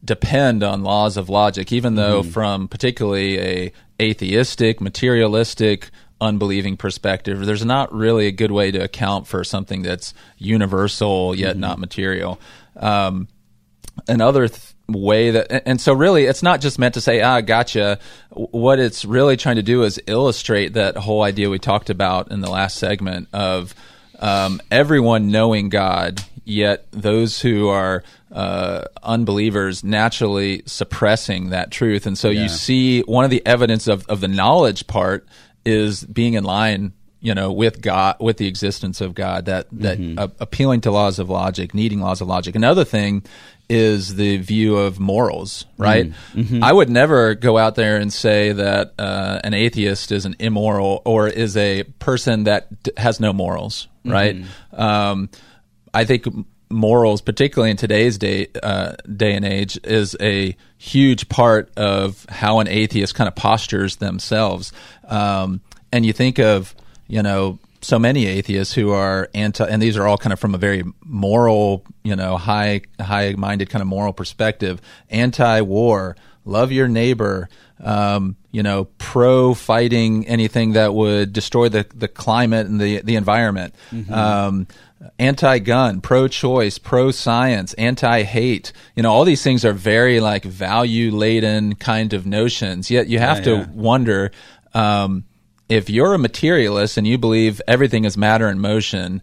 [0.02, 7.44] depend on laws of logic, even though from particularly a atheistic, materialistic, unbelieving perspective.
[7.44, 12.40] There's not really a good way to account for something that's universal yet not material.
[12.74, 13.28] Um,
[14.08, 17.98] another th- way that and so really it's not just meant to say ah gotcha
[18.28, 22.42] what it's really trying to do is illustrate that whole idea we talked about in
[22.42, 23.74] the last segment of
[24.20, 28.02] um, everyone knowing god yet those who are
[28.32, 32.42] uh, unbelievers naturally suppressing that truth and so Yeah.
[32.42, 35.26] you see one of the evidence of, of the knowledge part
[35.64, 36.92] is being in line
[37.24, 41.18] you know with god with the existence of god that that uh, appealing to laws
[41.18, 42.54] of logic needing laws of logic.
[42.54, 43.22] Another thing
[43.68, 46.12] is the view of morals right?
[46.62, 51.00] I would never go out there and say that uh, an atheist is an immoral
[51.06, 54.36] or is a person that d- has no morals right?
[54.72, 55.30] Um,
[55.94, 56.26] I think
[56.70, 62.58] morals, particularly in today's day uh, day and age, is a huge part of how
[62.60, 64.72] an atheist kind of postures themselves.
[65.08, 65.60] Um,
[65.92, 66.74] and you think of
[67.06, 70.54] you know so many atheists who are anti, and these are all kind of from
[70.54, 74.80] a very moral, you know, high high minded kind of moral perspective,
[75.10, 77.48] anti-war, love your neighbor.
[77.82, 83.16] Um, you know, pro fighting anything that would destroy the, the climate and the the
[83.16, 83.74] environment.
[84.10, 84.68] Um,
[85.18, 88.72] anti-gun, pro-choice, pro-science, anti-hate.
[88.96, 92.90] You know, all these things are very like value-laden kind of notions.
[92.90, 93.66] Yet you have Yeah, to yeah.
[93.74, 94.30] wonder
[94.72, 95.24] um,
[95.68, 99.22] if you're a materialist and you believe everything is matter in motion.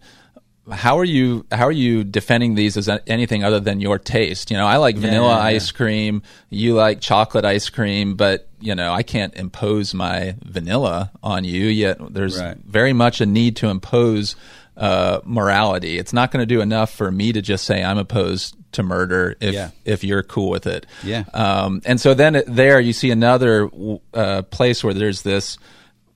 [0.70, 1.44] How are you?
[1.50, 4.48] How are you defending these as anything other than your taste?
[4.52, 5.56] You know, I like vanilla yeah, yeah.
[5.56, 6.22] ice cream.
[6.50, 11.64] You like chocolate ice cream, but you know, I can't impose my vanilla on you.
[11.66, 12.56] Yet there's Right.
[12.64, 14.36] very much a need to impose
[14.76, 15.98] uh, morality.
[15.98, 19.34] It's not going to do enough for me to just say I'm opposed to murder
[19.40, 19.70] if Yeah.
[19.84, 20.86] if you're cool with it.
[21.02, 21.24] Yeah.
[21.34, 23.68] Um, and so then it- there you see another
[24.14, 25.58] uh, place where there's this.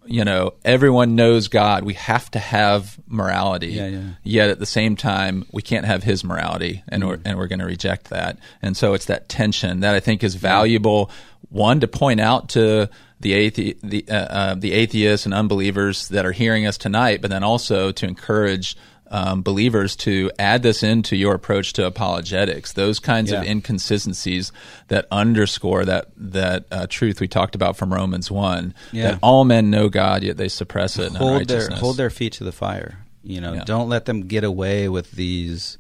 [0.07, 1.85] You know, everyone knows God.
[1.85, 3.69] We have to have morality.
[3.69, 4.09] Yeah, yeah.
[4.23, 7.59] Yet at the same time, we can't have His morality, and we're and we're going
[7.61, 8.39] to reject that.
[8.63, 11.11] And so it's that tension that I think is valuable.
[11.49, 12.89] One to point out to
[13.21, 17.31] the athe- the uh, uh, the atheists and unbelievers that are hearing us tonight, but
[17.31, 18.77] then also to encourage
[19.11, 22.73] um, believers to add this into your approach to apologetics.
[22.73, 24.53] Those kinds of inconsistencies
[24.89, 28.75] that underscore that that uh, truth we talked about from Romans one.
[28.93, 29.13] Yeah.
[29.13, 31.13] That all men know God, yet they suppress it.
[31.13, 33.05] hold their hold their feet to the fire.
[33.23, 33.65] You know, Yeah.
[33.65, 35.79] don't let them get away with these,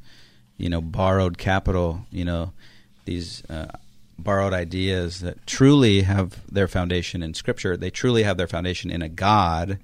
[0.57, 2.01] you know, borrowed capital.
[2.11, 2.53] You know,
[3.05, 3.69] these uh,
[4.19, 7.77] borrowed ideas that truly have their foundation in Scripture.
[7.77, 9.79] They truly have their foundation in a God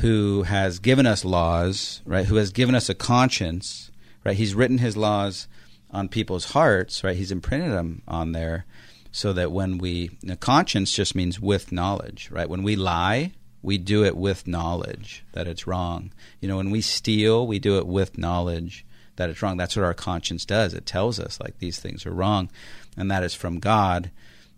[0.00, 2.26] who has given us laws, right?
[2.26, 3.90] Who has given us a conscience,
[4.24, 4.36] right?
[4.36, 5.48] He's written His laws
[5.90, 7.16] on people's hearts, right?
[7.16, 8.66] He's imprinted them on there,
[9.10, 12.48] so that when we, know, conscience just means with knowledge, right?
[12.48, 13.32] When we lie,
[13.62, 16.12] we do it with knowledge that it's wrong.
[16.40, 18.84] You know, when we steal, we do it with knowledge
[19.16, 19.56] that it's wrong.
[19.56, 20.74] That's what our conscience does.
[20.74, 22.50] It tells us like these things are wrong,
[22.96, 24.10] and that is from God.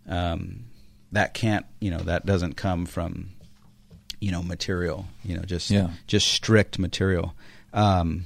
[0.07, 0.65] Um,
[1.11, 3.31] that can't, you know, that doesn't come from,
[4.19, 5.07] you know, material.
[5.23, 5.89] You know, just Yeah.
[6.07, 7.33] just strict material.
[7.73, 8.25] Um,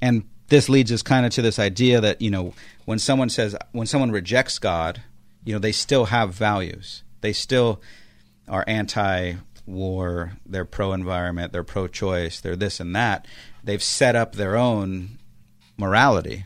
[0.00, 2.54] and this leads us kind of to this idea that you know
[2.84, 5.02] when someone says when someone rejects God,
[5.44, 7.02] you know they still have values.
[7.20, 7.80] They still
[8.48, 10.32] are anti-war.
[10.46, 11.52] They're pro-environment.
[11.52, 12.40] They're pro-choice.
[12.40, 13.26] They're this and that.
[13.64, 15.18] They've set up their own
[15.76, 16.44] morality,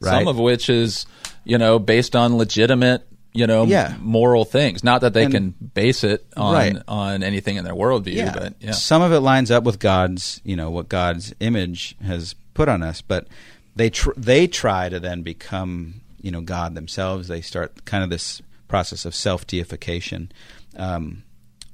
[0.00, 0.10] right?
[0.18, 1.06] Some of which is,
[1.44, 3.94] you know, based on legitimate, you know, Yeah.
[4.00, 4.82] moral things.
[4.82, 6.76] Not that they And- can base it on Right.
[6.88, 8.72] on anything in their worldview, but yeah.
[8.72, 12.82] Some of it lines up with God's, you know, what God's image has put on
[12.82, 13.28] us, but
[13.76, 17.28] they tr- they try to then become, you know, God themselves.
[17.28, 20.32] They start kind of this process of self deification,
[20.76, 21.22] um,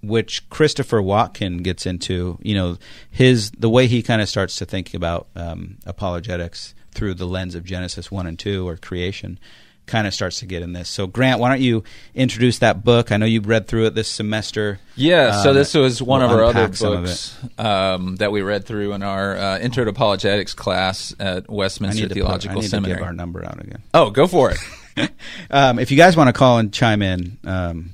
[0.03, 2.39] which Christopher Watkin gets into.
[2.43, 2.79] You know,
[3.11, 7.55] his the way he kind of starts to think about um, apologetics through the lens
[7.55, 9.39] of Genesis one and two or creation.
[9.87, 10.89] Kind of starts to get in this.
[10.89, 13.13] So, Grant, why don't you introduce that book?
[13.13, 14.81] I know you read through it this semester.
[14.97, 18.17] Yeah, so Um, this was one we'll of our other unpack some of books um,
[18.17, 22.51] that we read through in our uh, Intro to Apologetics class at Westminster put, Theological
[22.59, 22.99] I need to Seminary.
[22.99, 23.83] give our number out again.
[23.95, 24.59] oh, go for it.
[25.51, 27.91] Um, if you guys want to call and chime in um,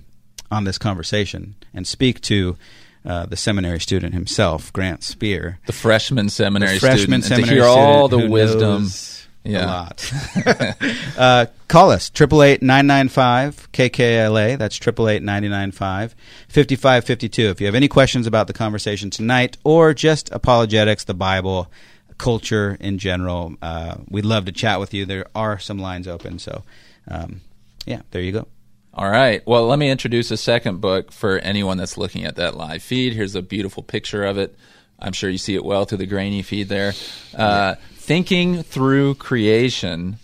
[0.53, 2.57] on this conversation and speak to
[3.05, 7.55] uh, the seminary student himself, Grant Spear, the freshman seminary the freshman student, seminary to
[7.57, 8.83] hear all the wisdom.
[8.85, 9.65] knows Yeah.
[9.65, 10.13] a lot.
[11.19, 14.57] uh, call us triple eight nine nine five KKLA.
[14.57, 16.15] That's triple eight ninety nine five
[16.49, 17.49] fifty five fifty two.
[17.49, 21.71] If you have any questions about the conversation tonight or just apologetics, the Bible,
[22.19, 25.05] culture in general, uh, we'd love to chat with you.
[25.05, 26.63] There are some lines open, so
[27.09, 27.41] um,
[27.85, 28.47] yeah, there you go.
[28.95, 29.45] All right.
[29.47, 33.15] Well, let me introduce a second book for anyone that's looking at that live feed.
[33.15, 34.55] Here's a beautiful picture of it.
[34.99, 36.93] I'm sure you see it well through the grainy feed there.
[37.35, 40.17] Uh, Thinking Through Creation,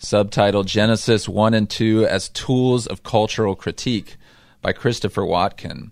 [0.00, 4.16] subtitled Genesis 1 and 2 as Tools of Cultural Critique
[4.62, 5.90] by Christopher Watkin.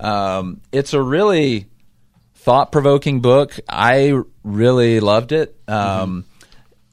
[0.00, 1.68] Um, it's a really
[2.34, 3.60] thought provoking book.
[3.68, 5.56] I really loved it.
[5.68, 6.24] Um,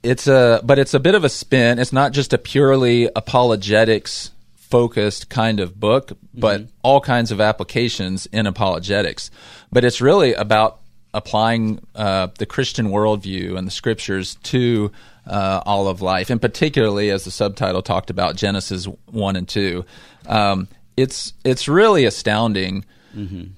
[0.04, 1.80] It's a, but it's a bit of a spin.
[1.80, 8.28] It's not just a purely apologetics focused kind of book, but all kinds of applications
[8.28, 9.32] in apologetics.
[9.72, 10.80] But it's really about
[11.14, 14.92] applying uh, the Christian worldview and the scriptures to
[15.28, 19.86] uh, all of life, and particularly as the subtitle talked about Genesis one and two.
[20.28, 22.86] Um, it's it's really astounding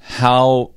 [0.01, 0.71] how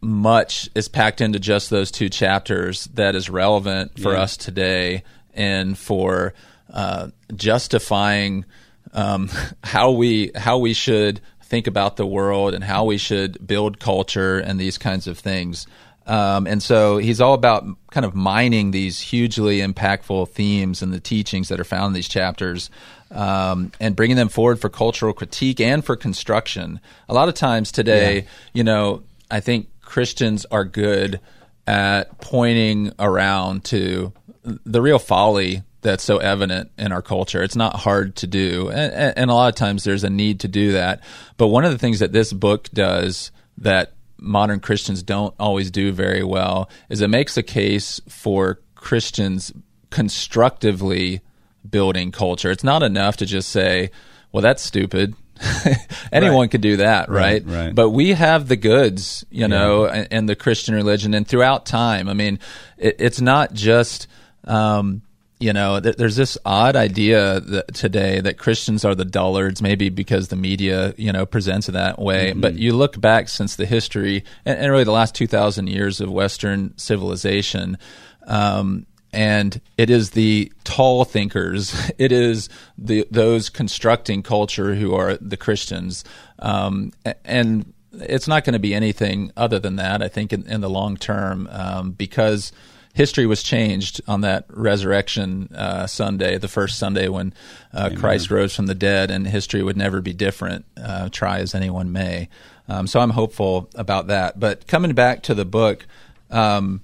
[0.00, 4.20] much is packed into just those two chapters that is relevant for Yeah.
[4.22, 5.02] us today
[5.34, 6.34] and for
[6.72, 8.44] uh, justifying
[8.92, 9.30] um,
[9.64, 14.38] how we how we should think about the world and how we should build culture
[14.38, 15.66] and these kinds of things.
[16.08, 21.00] Um, and so he's all about kind of mining these hugely impactful themes and the
[21.00, 22.70] teachings that are found in these chapters
[23.10, 26.80] um, and bringing them forward for cultural critique and for construction.
[27.10, 31.20] A lot of times today, you know, I think Christians are good
[31.66, 37.42] at pointing around to the real folly that's so evident in our culture.
[37.42, 38.68] It's not hard to do.
[38.68, 41.02] And, and, and a lot of times there's a need to do that.
[41.36, 45.92] But one of the things that this book does that modern Christians don't always do
[45.92, 49.52] very well is it makes a case for Christians
[49.90, 51.20] constructively
[51.68, 52.50] building culture.
[52.50, 53.90] It's not enough to just say,
[54.32, 55.14] well, that's stupid.
[56.12, 56.50] Anyone Right.
[56.50, 57.56] could do that, Right, right?
[57.66, 57.74] right.
[57.74, 62.08] But we have the goods, you know, and, and the Christian religion, and throughout time.
[62.08, 62.38] I mean,
[62.76, 64.08] it, it's not just,
[64.44, 65.02] um,
[65.40, 69.88] you know, th- there's this odd idea that today that Christians are the dullards, maybe
[69.88, 72.32] because the media, you know, presents it that way.
[72.32, 76.00] But you look back since the history, and, and really the last two thousand years
[76.00, 77.78] of Western civilization.
[78.26, 81.74] Um, and it is the tall thinkers.
[81.98, 86.04] It is the those constructing culture who are the Christians,
[86.38, 86.92] um,
[87.24, 90.02] and it's not going to be anything other than that.
[90.02, 92.52] I think in, in the long term, um, because
[92.98, 97.32] history was changed on that resurrection uh, Sunday, the first Sunday when
[97.72, 100.64] uh, Christ rose from the dead, and history would never be different.
[100.76, 102.28] Uh, try as anyone may.
[102.68, 104.40] Um, so I'm hopeful about that.
[104.40, 105.86] But coming back to the book.
[106.28, 106.82] Um,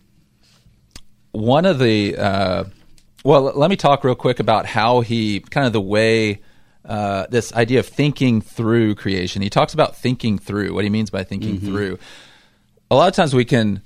[1.32, 2.64] one of the uh,
[3.24, 6.40] well let me talk real quick about how he kind of the way
[6.84, 11.10] uh, this idea of thinking through creation he talks about thinking through what he means
[11.10, 11.98] by thinking through
[12.88, 13.82] a lot of times we can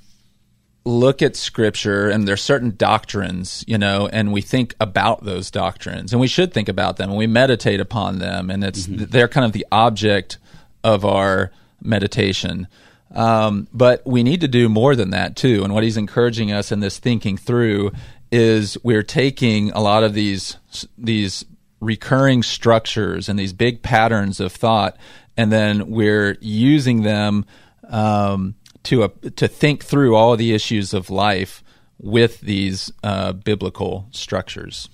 [0.84, 6.12] look at scripture and there's certain doctrines you know and we think about those doctrines
[6.12, 9.44] and we should think about them and we meditate upon them and it's they're kind
[9.44, 10.38] of the object
[10.84, 11.50] of our
[11.82, 12.68] meditation.
[13.14, 15.64] Um, but we need to do more than that too.
[15.64, 17.92] And what he's encouraging us in this thinking through
[18.30, 20.58] is we're taking a lot of these
[20.98, 21.46] these
[21.80, 24.96] recurring structures and these big patterns of thought
[25.36, 27.46] and then we're using them
[27.88, 28.54] um,
[28.84, 31.62] to uh, to think through all the issues of life
[32.00, 34.88] with these uh, biblical structures.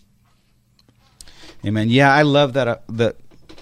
[1.65, 1.89] Amen.
[1.89, 2.69] Yeah, I love that.
[2.69, 3.17] Uh, the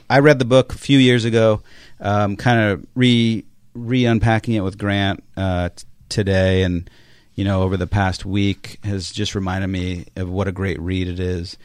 [0.08, 1.62] I read the book a few years ago,
[2.00, 3.44] um, kind of re
[3.74, 6.90] re unpacking it with Grant uh, t- today, and
[7.34, 11.08] you know, over the past week has just reminded me of what a great read
[11.08, 11.56] it is,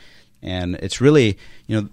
[0.41, 1.89] and it's really you know,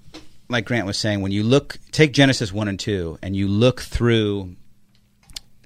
[0.48, 3.80] like Grant was saying, when you look take Genesis one and two, and you look
[3.80, 4.54] through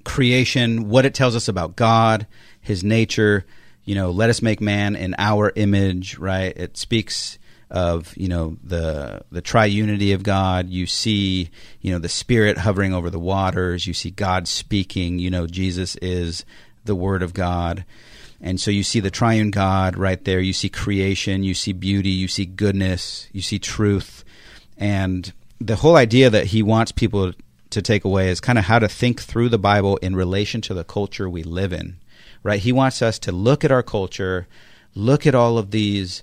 [0.09, 2.26] creation, what it tells us about God,
[2.61, 3.44] His nature.
[3.84, 6.18] You know, let us make man in our image.
[6.18, 6.56] Right?
[6.56, 7.38] It speaks
[7.70, 10.68] of you know the the triunity of God.
[10.68, 11.50] You see
[11.80, 13.86] you know the Spirit hovering over the waters.
[13.86, 15.18] You see God speaking.
[15.18, 16.44] You know Jesus is
[16.84, 17.84] the Word of God.
[18.40, 20.40] And so you see the triune God right there.
[20.40, 21.42] You see creation.
[21.42, 22.11] You see beauty.
[22.11, 23.28] You see goodness.
[23.32, 24.24] You see truth.
[24.76, 27.32] And the whole idea that he wants people
[27.71, 30.75] to take away is kind of how to think through the Bible in relation to
[30.75, 31.97] the culture we live in,
[32.43, 32.61] right?
[32.61, 34.47] He wants us to look at our culture,
[34.95, 36.23] look at all of these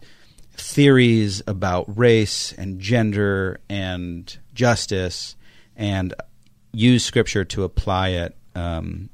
[0.53, 5.35] theories about race and gender and justice,
[5.75, 6.13] and
[6.71, 9.09] use Scripture to apply it um,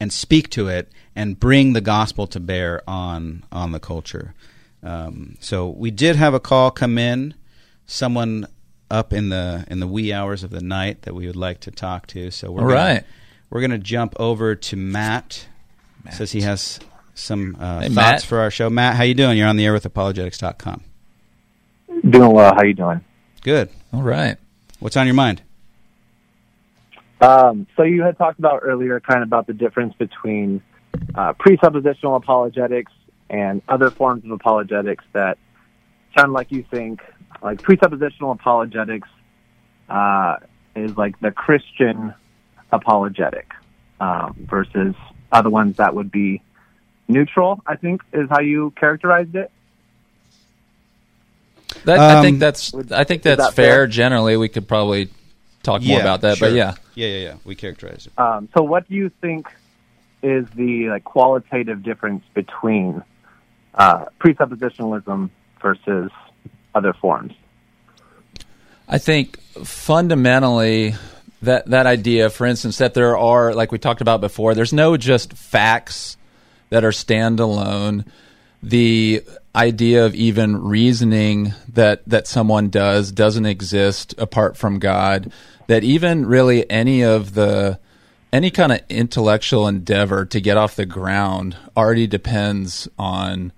[0.00, 4.34] and speak to it and bring the gospel to bear on on the culture.
[4.82, 7.34] Um, so we did have a call come in,
[7.86, 8.46] someone
[8.90, 11.70] up in the in the wee hours of the night that we would like to
[11.70, 12.30] talk to.
[12.30, 13.04] So we're All gonna, right.
[13.50, 15.46] we're going to jump over to Matt.
[16.12, 16.80] Says he has
[17.14, 18.22] some uh, Hey, thoughts Matt.
[18.22, 18.70] for our show.
[18.70, 19.36] Matt, how you doing?
[19.36, 20.82] You're on the air with apologetics.com.
[22.08, 22.54] Doing well.
[22.54, 23.04] How you doing?
[23.42, 23.68] Good.
[23.92, 24.36] All right.
[24.78, 25.42] What's on your mind?
[27.20, 30.62] Um, so you had talked about earlier, kind of about the difference between
[31.14, 32.92] uh, presuppositional apologetics
[33.28, 35.36] and other forms of apologetics that
[36.16, 37.00] sound like you think
[37.42, 39.08] like presuppositional apologetics
[39.88, 40.36] uh,
[40.74, 42.14] is like the Christian
[42.72, 43.50] apologetic
[44.00, 44.94] um, versus
[45.32, 46.42] other ones that would be
[47.08, 47.62] neutral.
[47.66, 49.50] I think is how you characterized it.
[51.84, 53.72] That, I Um, think that's I think that's that fair.
[53.72, 53.86] fair?
[53.86, 55.10] Generally, we could probably
[55.62, 56.38] talk more about that.
[56.38, 56.48] sure.
[56.48, 57.34] But yeah, yeah, yeah, yeah.
[57.44, 58.18] We characterize it.
[58.18, 59.48] Um, so, what do you think
[60.22, 63.02] is the like qualitative difference between
[63.74, 65.30] uh, presuppositionalism
[65.62, 66.10] versus
[66.78, 67.34] other forms?
[68.88, 70.94] I think fundamentally
[71.42, 74.96] that that idea, for instance, that there are like we talked about before, there's no
[74.96, 76.16] just facts
[76.70, 78.06] that are standalone.
[78.62, 79.22] The
[79.54, 85.32] idea of even reasoning that that someone does doesn't exist apart from God.
[85.66, 87.78] That even really any of the
[88.32, 93.52] any kind of intellectual endeavor to get off the ground already depends on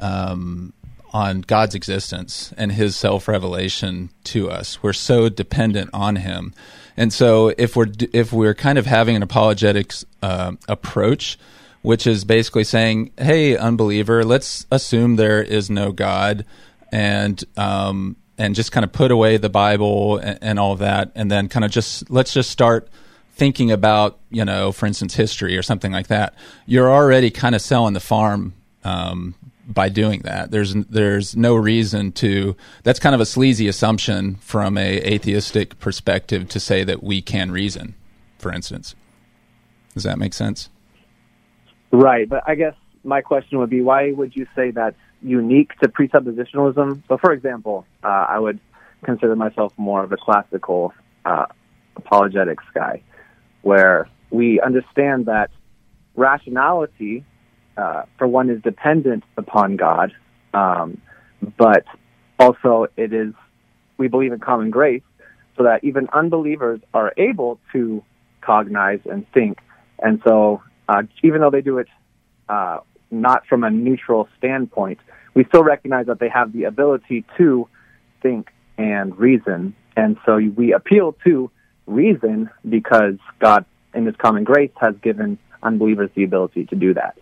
[0.00, 0.72] um,
[1.16, 4.82] on God's existence and His self revelation to us.
[4.82, 6.52] We're so dependent on Him,
[6.94, 11.38] and so if we're if we're kind of having an apologetics uh, approach,
[11.80, 16.44] which is basically saying, "Hey, unbeliever, let's assume there is no God,"
[16.92, 21.12] and um, and just kind of put away the Bible and, and all of that,
[21.14, 22.90] and then kind of just let's just start
[23.32, 26.34] thinking about you know, for instance, history or something like that.
[26.66, 28.52] You're already kind of selling the farm
[28.84, 29.34] um,
[29.66, 30.50] by doing that.
[30.50, 32.56] There's there's no reason to.
[32.84, 37.50] That's kind of a sleazy assumption from a atheistic perspective to say that we can
[37.50, 37.94] reason.
[38.38, 38.94] For instance,
[39.94, 40.68] does that make sense?
[41.90, 45.88] Right, but I guess my question would be, why would you say that's unique to
[45.88, 47.02] presuppositionalism?
[47.08, 48.60] So, for example, uh, I would
[49.04, 50.92] consider myself more of a classical
[51.24, 51.46] uh,
[51.96, 53.02] apologetics guy,
[53.62, 55.50] where we understand that
[56.16, 57.24] rationality,
[57.76, 60.12] uh, for one, is dependent upon God,
[60.54, 61.00] um,
[61.56, 61.84] but
[62.38, 63.32] also it is
[63.98, 65.02] we believe in common grace,
[65.56, 68.02] so that even unbelievers are able to
[68.40, 69.58] cognize and think,
[69.98, 71.88] and so uh, even though they do it
[72.48, 72.78] uh,
[73.10, 74.98] not from a neutral standpoint,
[75.34, 77.68] we still recognize that they have the ability to
[78.22, 79.74] think and reason.
[79.96, 81.50] And so we appeal to
[81.86, 83.64] reason because God,
[83.94, 87.16] in His common grace, has given unbelievers the ability to do that.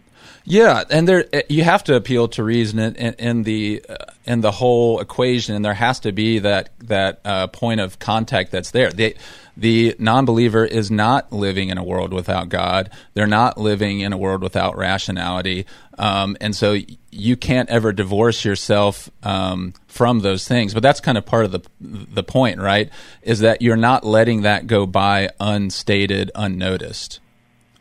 [0.46, 3.96] Yeah, and there you have to appeal to reason in, in, in the uh,
[4.26, 8.50] in the whole equation, and there has to be that that uh, point of contact
[8.50, 8.90] that's there.
[8.90, 9.16] The
[9.56, 12.90] the non-believer is not living in a world without God.
[13.14, 15.64] They're not living in a world without rationality,
[15.96, 16.76] um, and so
[17.10, 20.74] you can't ever divorce yourself um, from those things.
[20.74, 22.90] But that's kind of part of the the point, right?
[23.22, 27.20] Is that you're not letting that go by unstated, unnoticed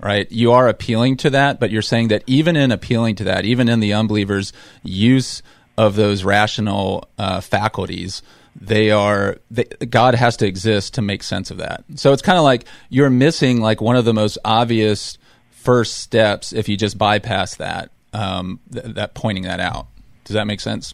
[0.04, 0.30] right?
[0.32, 3.70] You are appealing to that, but you're saying that even in appealing to that, even
[3.70, 4.52] in the unbeliever's
[4.84, 5.42] use
[5.78, 8.22] of those rational uh, faculties,
[8.60, 11.86] they are they, God has to exist to make sense of that.
[11.96, 15.18] So it's kind of like you're missing like one of the most obvious
[15.50, 19.88] first steps if you just bypass that um, th- that pointing that out.
[20.26, 20.94] Does that make sense?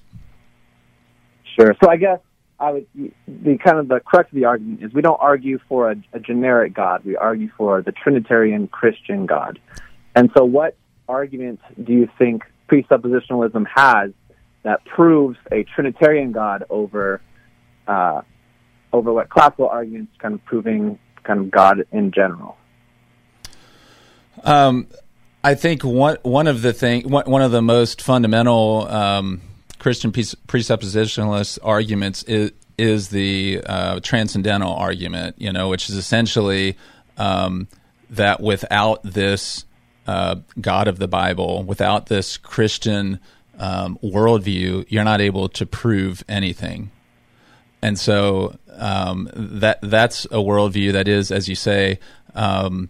[1.60, 1.76] Sure.
[1.84, 2.20] So I guess
[2.60, 5.92] I would the kind of the crux of the argument is we don't argue for
[5.92, 7.06] a, a generic God.
[7.06, 9.60] We argue for the Trinitarian Christian God.
[10.16, 10.76] And so, what
[11.08, 14.12] argument do you think presuppositionalism has
[14.64, 17.22] that proves a Trinitarian God over
[17.88, 18.22] uh,
[18.92, 22.58] over what classical arguments kind of proving kind of God in general?
[24.44, 24.88] Um,
[25.44, 29.42] I think one one of the thing one, of the most fundamental um,
[29.80, 36.78] Christian presuppositionalist arguments is is the uh, transcendental argument, you know, which is essentially
[37.18, 37.68] um,
[38.10, 39.66] that without this
[40.08, 43.20] uh, God of the Bible, without this Christian
[43.60, 46.90] um, worldview, you're not able to prove anything.
[47.82, 52.00] And so um, that that's a worldview that is, as you say,
[52.34, 52.90] um,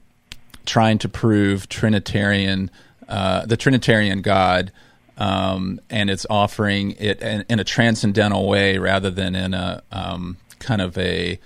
[0.66, 2.70] trying to prove Trinitarian,
[3.08, 4.72] uh, the Trinitarian God,
[5.20, 10.38] um, and it's offering it in, in, a transcendental way rather than in a um,
[10.60, 11.38] kind of a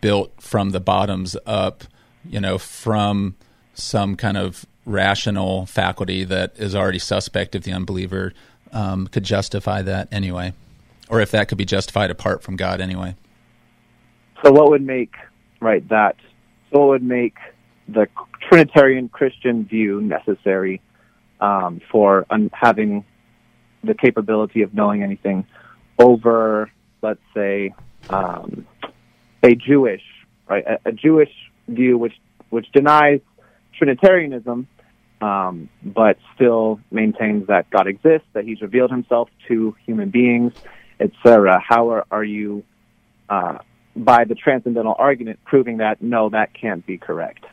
[0.00, 1.82] built from the bottoms up,
[2.24, 3.34] you know, from
[3.74, 8.32] some kind of rational faculty that is already suspect if the unbeliever
[8.72, 10.52] um, could justify that anyway,
[11.10, 13.16] or if that could be justified apart from God anyway.
[14.44, 15.14] So, what would make
[15.60, 16.14] right that?
[16.70, 17.34] So, what would make
[17.88, 18.06] the
[18.48, 20.80] Trinitarian Christian view necessary
[21.40, 23.04] um, for un- having
[23.88, 25.46] the capability of knowing anything
[25.98, 26.70] over,
[27.02, 27.74] let's say,
[28.10, 28.66] um,
[29.42, 30.02] a Jewish
[30.48, 31.32] right a, a Jewish
[31.66, 32.14] view which
[32.50, 33.20] which denies
[33.76, 34.66] Trinitarianism,
[35.20, 40.52] um, but still maintains that God exists, that He's revealed Himself to human beings,
[40.98, 41.60] etc.
[41.66, 42.64] How are, are you,
[43.28, 43.58] uh,
[43.94, 47.44] by the transcendental argument, proving that no, that can't be correct?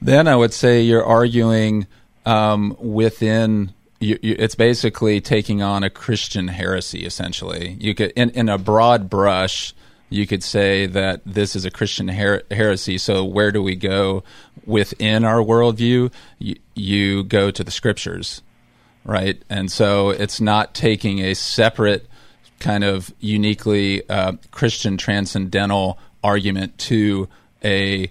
[0.00, 1.86] Then I would say you're arguing
[2.24, 3.72] um, within.
[4.00, 7.76] You, you, it's basically taking on a Christian heresy, essentially.
[7.78, 9.74] You could, in, in a broad brush,
[10.08, 12.98] you could say that this is a Christian her- heresy.
[12.98, 14.24] So where do we go
[14.66, 16.12] within our worldview?
[16.38, 18.42] You, you go to the scriptures,
[19.04, 19.40] right?
[19.48, 22.08] And so it's not taking a separate
[22.58, 27.28] kind of uniquely uh, Christian transcendental argument to
[27.64, 28.10] a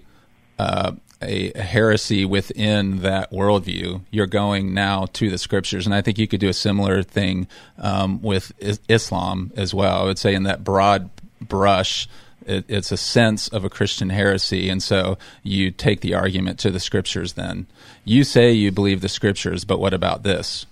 [0.58, 0.92] uh,
[1.22, 4.02] a heresy within that worldview.
[4.10, 7.46] You're going now to the scriptures, and I think you could do a similar thing
[7.78, 8.52] um, with
[8.88, 10.02] Islam as well.
[10.02, 11.10] I would say in that broad
[11.40, 12.08] brush.
[12.46, 16.70] It, it's a sense of a Christian heresy, and so you take the argument to
[16.70, 17.34] the scriptures.
[17.34, 17.66] Then
[18.04, 20.64] you say you believe the scriptures, but what about this?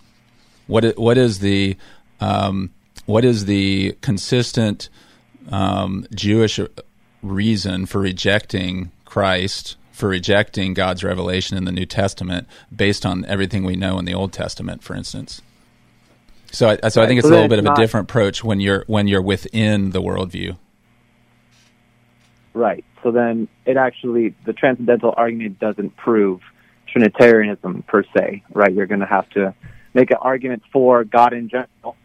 [0.66, 1.76] What what is the
[2.20, 2.70] um,
[3.04, 4.88] what is the consistent
[5.50, 6.58] um, Jewish
[7.22, 13.64] reason for rejecting Christ, for rejecting God's revelation in the New Testament, based on everything
[13.64, 15.42] we know in the Old Testament, for instance?
[16.52, 18.84] So, I, so I think it's a little bit of a different approach when you're
[18.86, 20.56] when you're within the worldview.
[22.54, 22.84] Right.
[23.02, 26.40] So then it actually the transcendental argument doesn't prove
[26.86, 28.44] Trinitarianism per se.
[28.52, 28.72] Right.
[28.72, 29.54] You're going to have to
[29.94, 31.96] make an argument for God in general,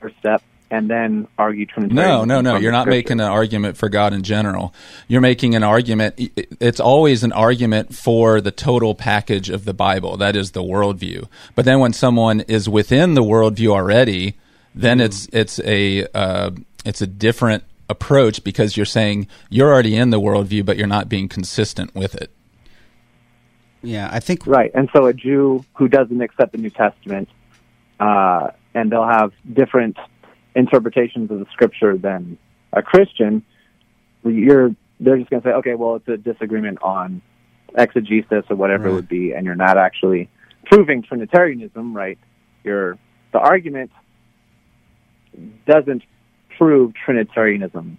[0.00, 0.42] first step,
[0.72, 2.26] and then argue Trinitarianism.
[2.28, 2.56] No, no, no.
[2.56, 4.72] You're not making an argument for God in general.
[5.06, 6.14] You're making an argument.
[6.16, 10.16] It's always an argument for the total package of the Bible.
[10.16, 11.28] That is the worldview.
[11.54, 14.38] But then when someone is within the worldview already,
[14.74, 15.04] then mm.
[15.04, 16.52] it's it's a uh,
[16.86, 21.06] it's a different approach because you're saying you're already in the worldview, but you're not
[21.10, 22.30] being consistent with it.
[23.82, 24.70] Yeah, I think right.
[24.74, 27.28] And so a Jew who doesn't accept the New Testament,
[28.00, 29.98] uh, and they'll have different
[30.54, 32.38] interpretations of the scripture than
[32.72, 33.44] a Christian,
[34.24, 37.22] you're they're just going to say, okay, well, it's a disagreement on
[37.76, 38.92] exegesis or whatever right.
[38.92, 40.28] it would be, and you're not actually
[40.66, 42.18] proving Trinitarianism, right?
[42.64, 42.98] Your
[43.32, 43.90] the argument
[45.66, 46.02] doesn't
[46.58, 47.98] prove Trinitarianism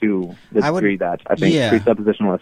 [0.00, 1.70] to the I degree would, that I think yeah.
[1.70, 2.40] presuppositionalists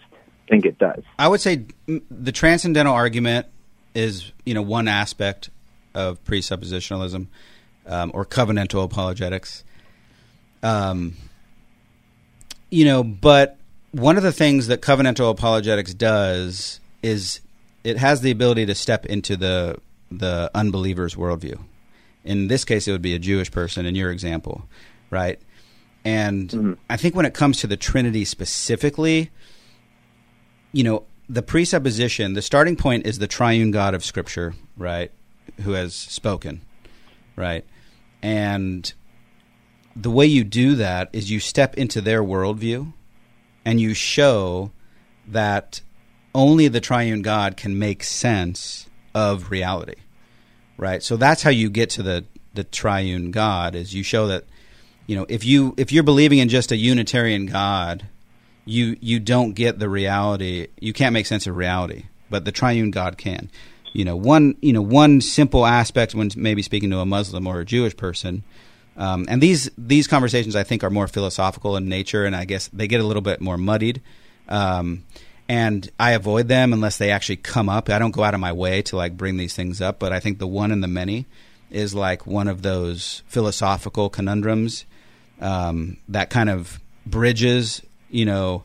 [0.49, 1.03] think it does.
[1.17, 3.47] I would say the transcendental argument
[3.93, 5.49] is, you know, one aspect
[5.93, 7.27] of presuppositionalism
[7.87, 9.63] um, or covenantal apologetics.
[10.63, 11.15] Um,
[12.69, 13.57] you know, but
[13.91, 17.41] one of the things that covenantal apologetics does is
[17.83, 19.79] it has the ability to step into the
[20.09, 21.59] the unbeliever's worldview.
[22.23, 23.85] In this case, it would be a Jewish person.
[23.85, 24.67] In your example,
[25.09, 25.39] right?
[26.03, 26.73] And mm-hmm.
[26.89, 29.29] I think when it comes to the Trinity specifically,
[30.71, 35.11] you know, the presupposition, the starting point is the triune God of Scripture, right?
[35.61, 36.61] Who has spoken,
[37.35, 37.65] right?
[38.21, 38.91] And
[39.95, 42.93] the way you do that is you step into their worldview
[43.65, 44.71] and you show
[45.27, 45.81] that
[46.33, 49.95] only the triune God can make sense of reality,
[50.77, 51.01] right?
[51.01, 54.43] So that's how you get to the the triune God is you show that
[55.05, 58.07] you know if you if you're believing in just a unitarian God,
[58.65, 60.67] you you don't get the reality.
[60.79, 63.49] You can't make sense of reality, but the triune God can
[63.97, 67.59] you know one you know one simple aspect when maybe speaking to a Muslim or
[67.59, 68.43] a Jewish person.
[68.95, 72.67] Um, and these these conversations I think are more philosophical in nature, and I guess
[72.67, 74.01] they get a little bit more muddied.
[74.47, 75.03] Um,
[75.49, 77.89] and I avoid them unless they actually come up.
[77.89, 80.19] I don't go out of my way to like bring these things up, but I
[80.19, 81.25] think the one and the many
[81.71, 84.85] is like one of those philosophical conundrums
[85.41, 87.81] um, that kind of bridges,
[88.11, 88.63] you know,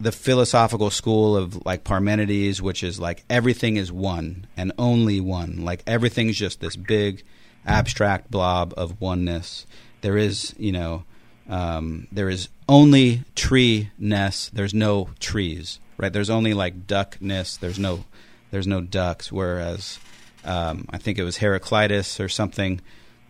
[0.00, 5.64] the philosophical school of like Parmenides, which is like everything is one and only one.
[5.64, 7.24] Like everything's just this big
[7.66, 9.66] abstract blob of oneness.
[10.00, 11.04] There is, you know,
[11.48, 14.50] um, there is only tree ness.
[14.52, 16.12] There's no trees, right?
[16.12, 17.56] There's only like duckness.
[17.56, 18.04] There's no,
[18.50, 19.32] there's no ducks.
[19.32, 19.98] Whereas,
[20.44, 22.80] um, I think it was Heraclitus or something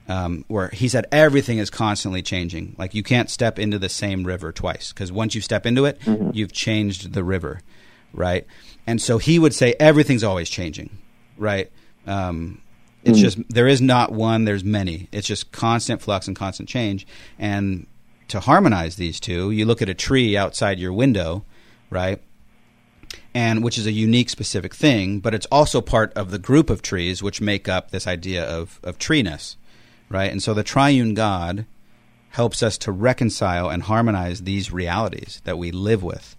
[0.08, 2.74] um, where he said everything is constantly changing.
[2.78, 6.00] Like you can't step into the same river twice because once you step into it,
[6.00, 6.30] mm-hmm.
[6.32, 7.60] you've changed the river,
[8.12, 8.46] right?
[8.86, 10.96] And so he would say everything's always changing,
[11.36, 11.70] right?
[12.06, 12.62] Um,
[13.04, 13.22] it's mm-hmm.
[13.22, 15.08] just there is not one, there's many.
[15.12, 17.06] It's just constant flux and constant change.
[17.38, 17.86] And
[18.28, 21.44] to harmonize these two, you look at a tree outside your window,
[21.90, 22.22] right?
[23.34, 26.80] And which is a unique, specific thing, but it's also part of the group of
[26.80, 29.58] trees which make up this idea of of treeness
[30.08, 30.30] right?
[30.30, 31.66] And so the triune God
[32.30, 36.36] helps us to reconcile and harmonize these realities that we live with,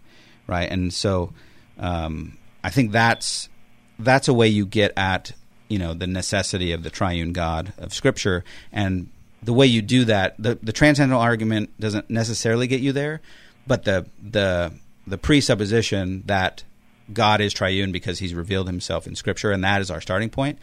[0.47, 0.69] right?
[0.69, 1.33] And so,
[1.77, 3.49] um, I think that's
[3.97, 5.33] that's a way you get at
[5.67, 9.09] you know the necessity of the triune God of Scripture, and
[9.41, 13.21] the way you do that, the the transcendental argument doesn't necessarily get you there,
[13.65, 14.73] but the the
[15.07, 16.63] the presupposition that
[17.11, 20.59] God is triune because He's revealed Himself in Scripture, and that is our starting point.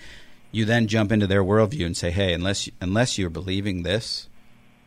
[0.53, 4.29] You then jump into their worldview and say, "Hey, unless unless you're believing this,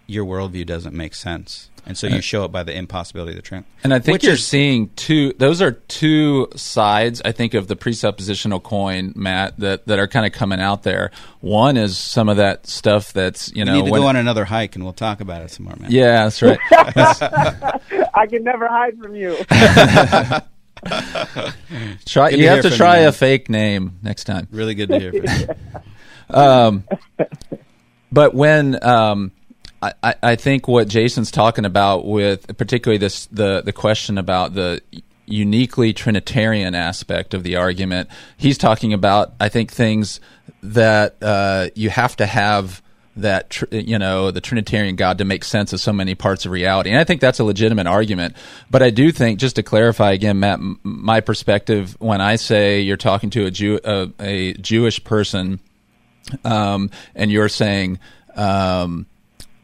[0.08, 3.42] your worldview doesn't make sense." And so you show it by the impossibility of the
[3.42, 3.68] Trinity.
[3.84, 5.34] And I think Which you're is- seeing two.
[5.40, 10.26] Those are two sides, I think, of the presuppositional coin, Matt, that, that are kind
[10.26, 11.10] of coming out there.
[11.40, 13.72] One is some of that stuff that's you know.
[13.74, 13.84] We know.
[13.86, 15.90] need to when- go on another hike, and we'll talk about it some more, man.
[15.90, 16.60] yeah, that's right.
[18.14, 19.36] I can never hide from you.
[22.06, 22.30] try.
[22.32, 24.48] Good You to have to try you, a fake name next time.
[24.52, 25.56] Really good to hear from you.
[26.32, 26.84] Um,
[28.12, 29.32] but when um,
[29.82, 34.54] I, I- I think what Jason's talking about with particularly this the the question about
[34.54, 34.80] the
[35.26, 40.20] uniquely Trinitarian aspect of the argument, he's talking about I think things
[40.62, 42.84] that uh, you have to have
[43.22, 46.52] that tr- you know the Trinitarian God to make sense of so many parts of
[46.52, 48.36] reality, and I think that's a legitimate argument.
[48.70, 52.82] But I do think, just to clarify again, Matt, m- my perspective when I say
[52.82, 55.60] you're talking to a Jew a, a Jewish person
[56.44, 58.00] um, and you're saying
[58.36, 59.06] um,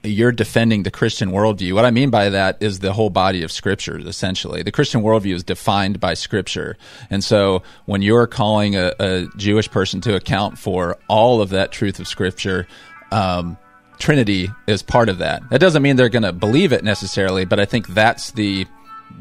[0.04, 1.74] you're defending the Christian worldview.
[1.74, 3.98] What I mean by that is the whole body of Scripture.
[4.00, 6.78] Essentially, the Christian worldview is defined by Scripture,
[7.10, 11.72] and so when you're calling a, a Jewish person to account for all of that
[11.72, 12.68] truth of Scripture.
[13.16, 13.58] Um,
[13.98, 15.50] Trinity is part of that.
[15.50, 18.68] That doesn't mean they're going to believe it necessarily, but I think that's the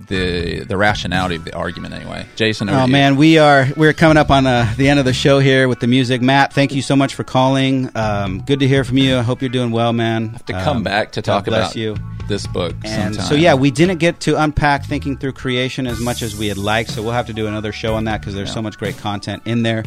[0.08, 2.26] the the rationality of the argument anyway.
[2.34, 5.38] Jason, Oh man, we are we're coming up on uh, the end of the show
[5.38, 6.20] here with the music.
[6.20, 7.90] Matt, thank you so much for calling.
[7.94, 9.16] Um, good to hear from you.
[9.18, 10.30] I hope you're doing well, man.
[10.30, 11.96] I have to come Um, back to talk about you.
[12.28, 12.74] this book.
[12.84, 13.28] And sometime.
[13.28, 16.58] so yeah, we didn't get to unpack thinking through creation as much as we had
[16.58, 16.90] liked.
[16.90, 19.42] So we'll have to do another show on that because there's so much great content
[19.44, 19.84] in there.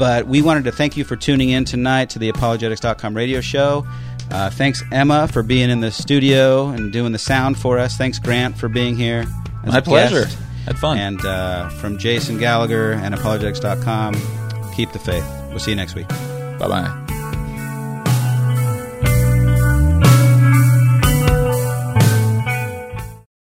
[0.00, 3.86] But we wanted to thank you for tuning in tonight to the apologetics.com radio show.
[4.30, 7.98] Uh, thanks Emma for being in the studio and doing the sound for us.
[7.98, 9.26] Thanks Grant for being here.
[9.62, 10.22] My pleasure.
[10.22, 10.38] guest.
[10.64, 10.96] Had fun.
[10.96, 14.14] And uh, from Jason Gallagher and apologetics.com,
[14.74, 15.26] keep the faith.
[15.50, 16.08] We'll see you next week.
[16.08, 17.09] Bye bye.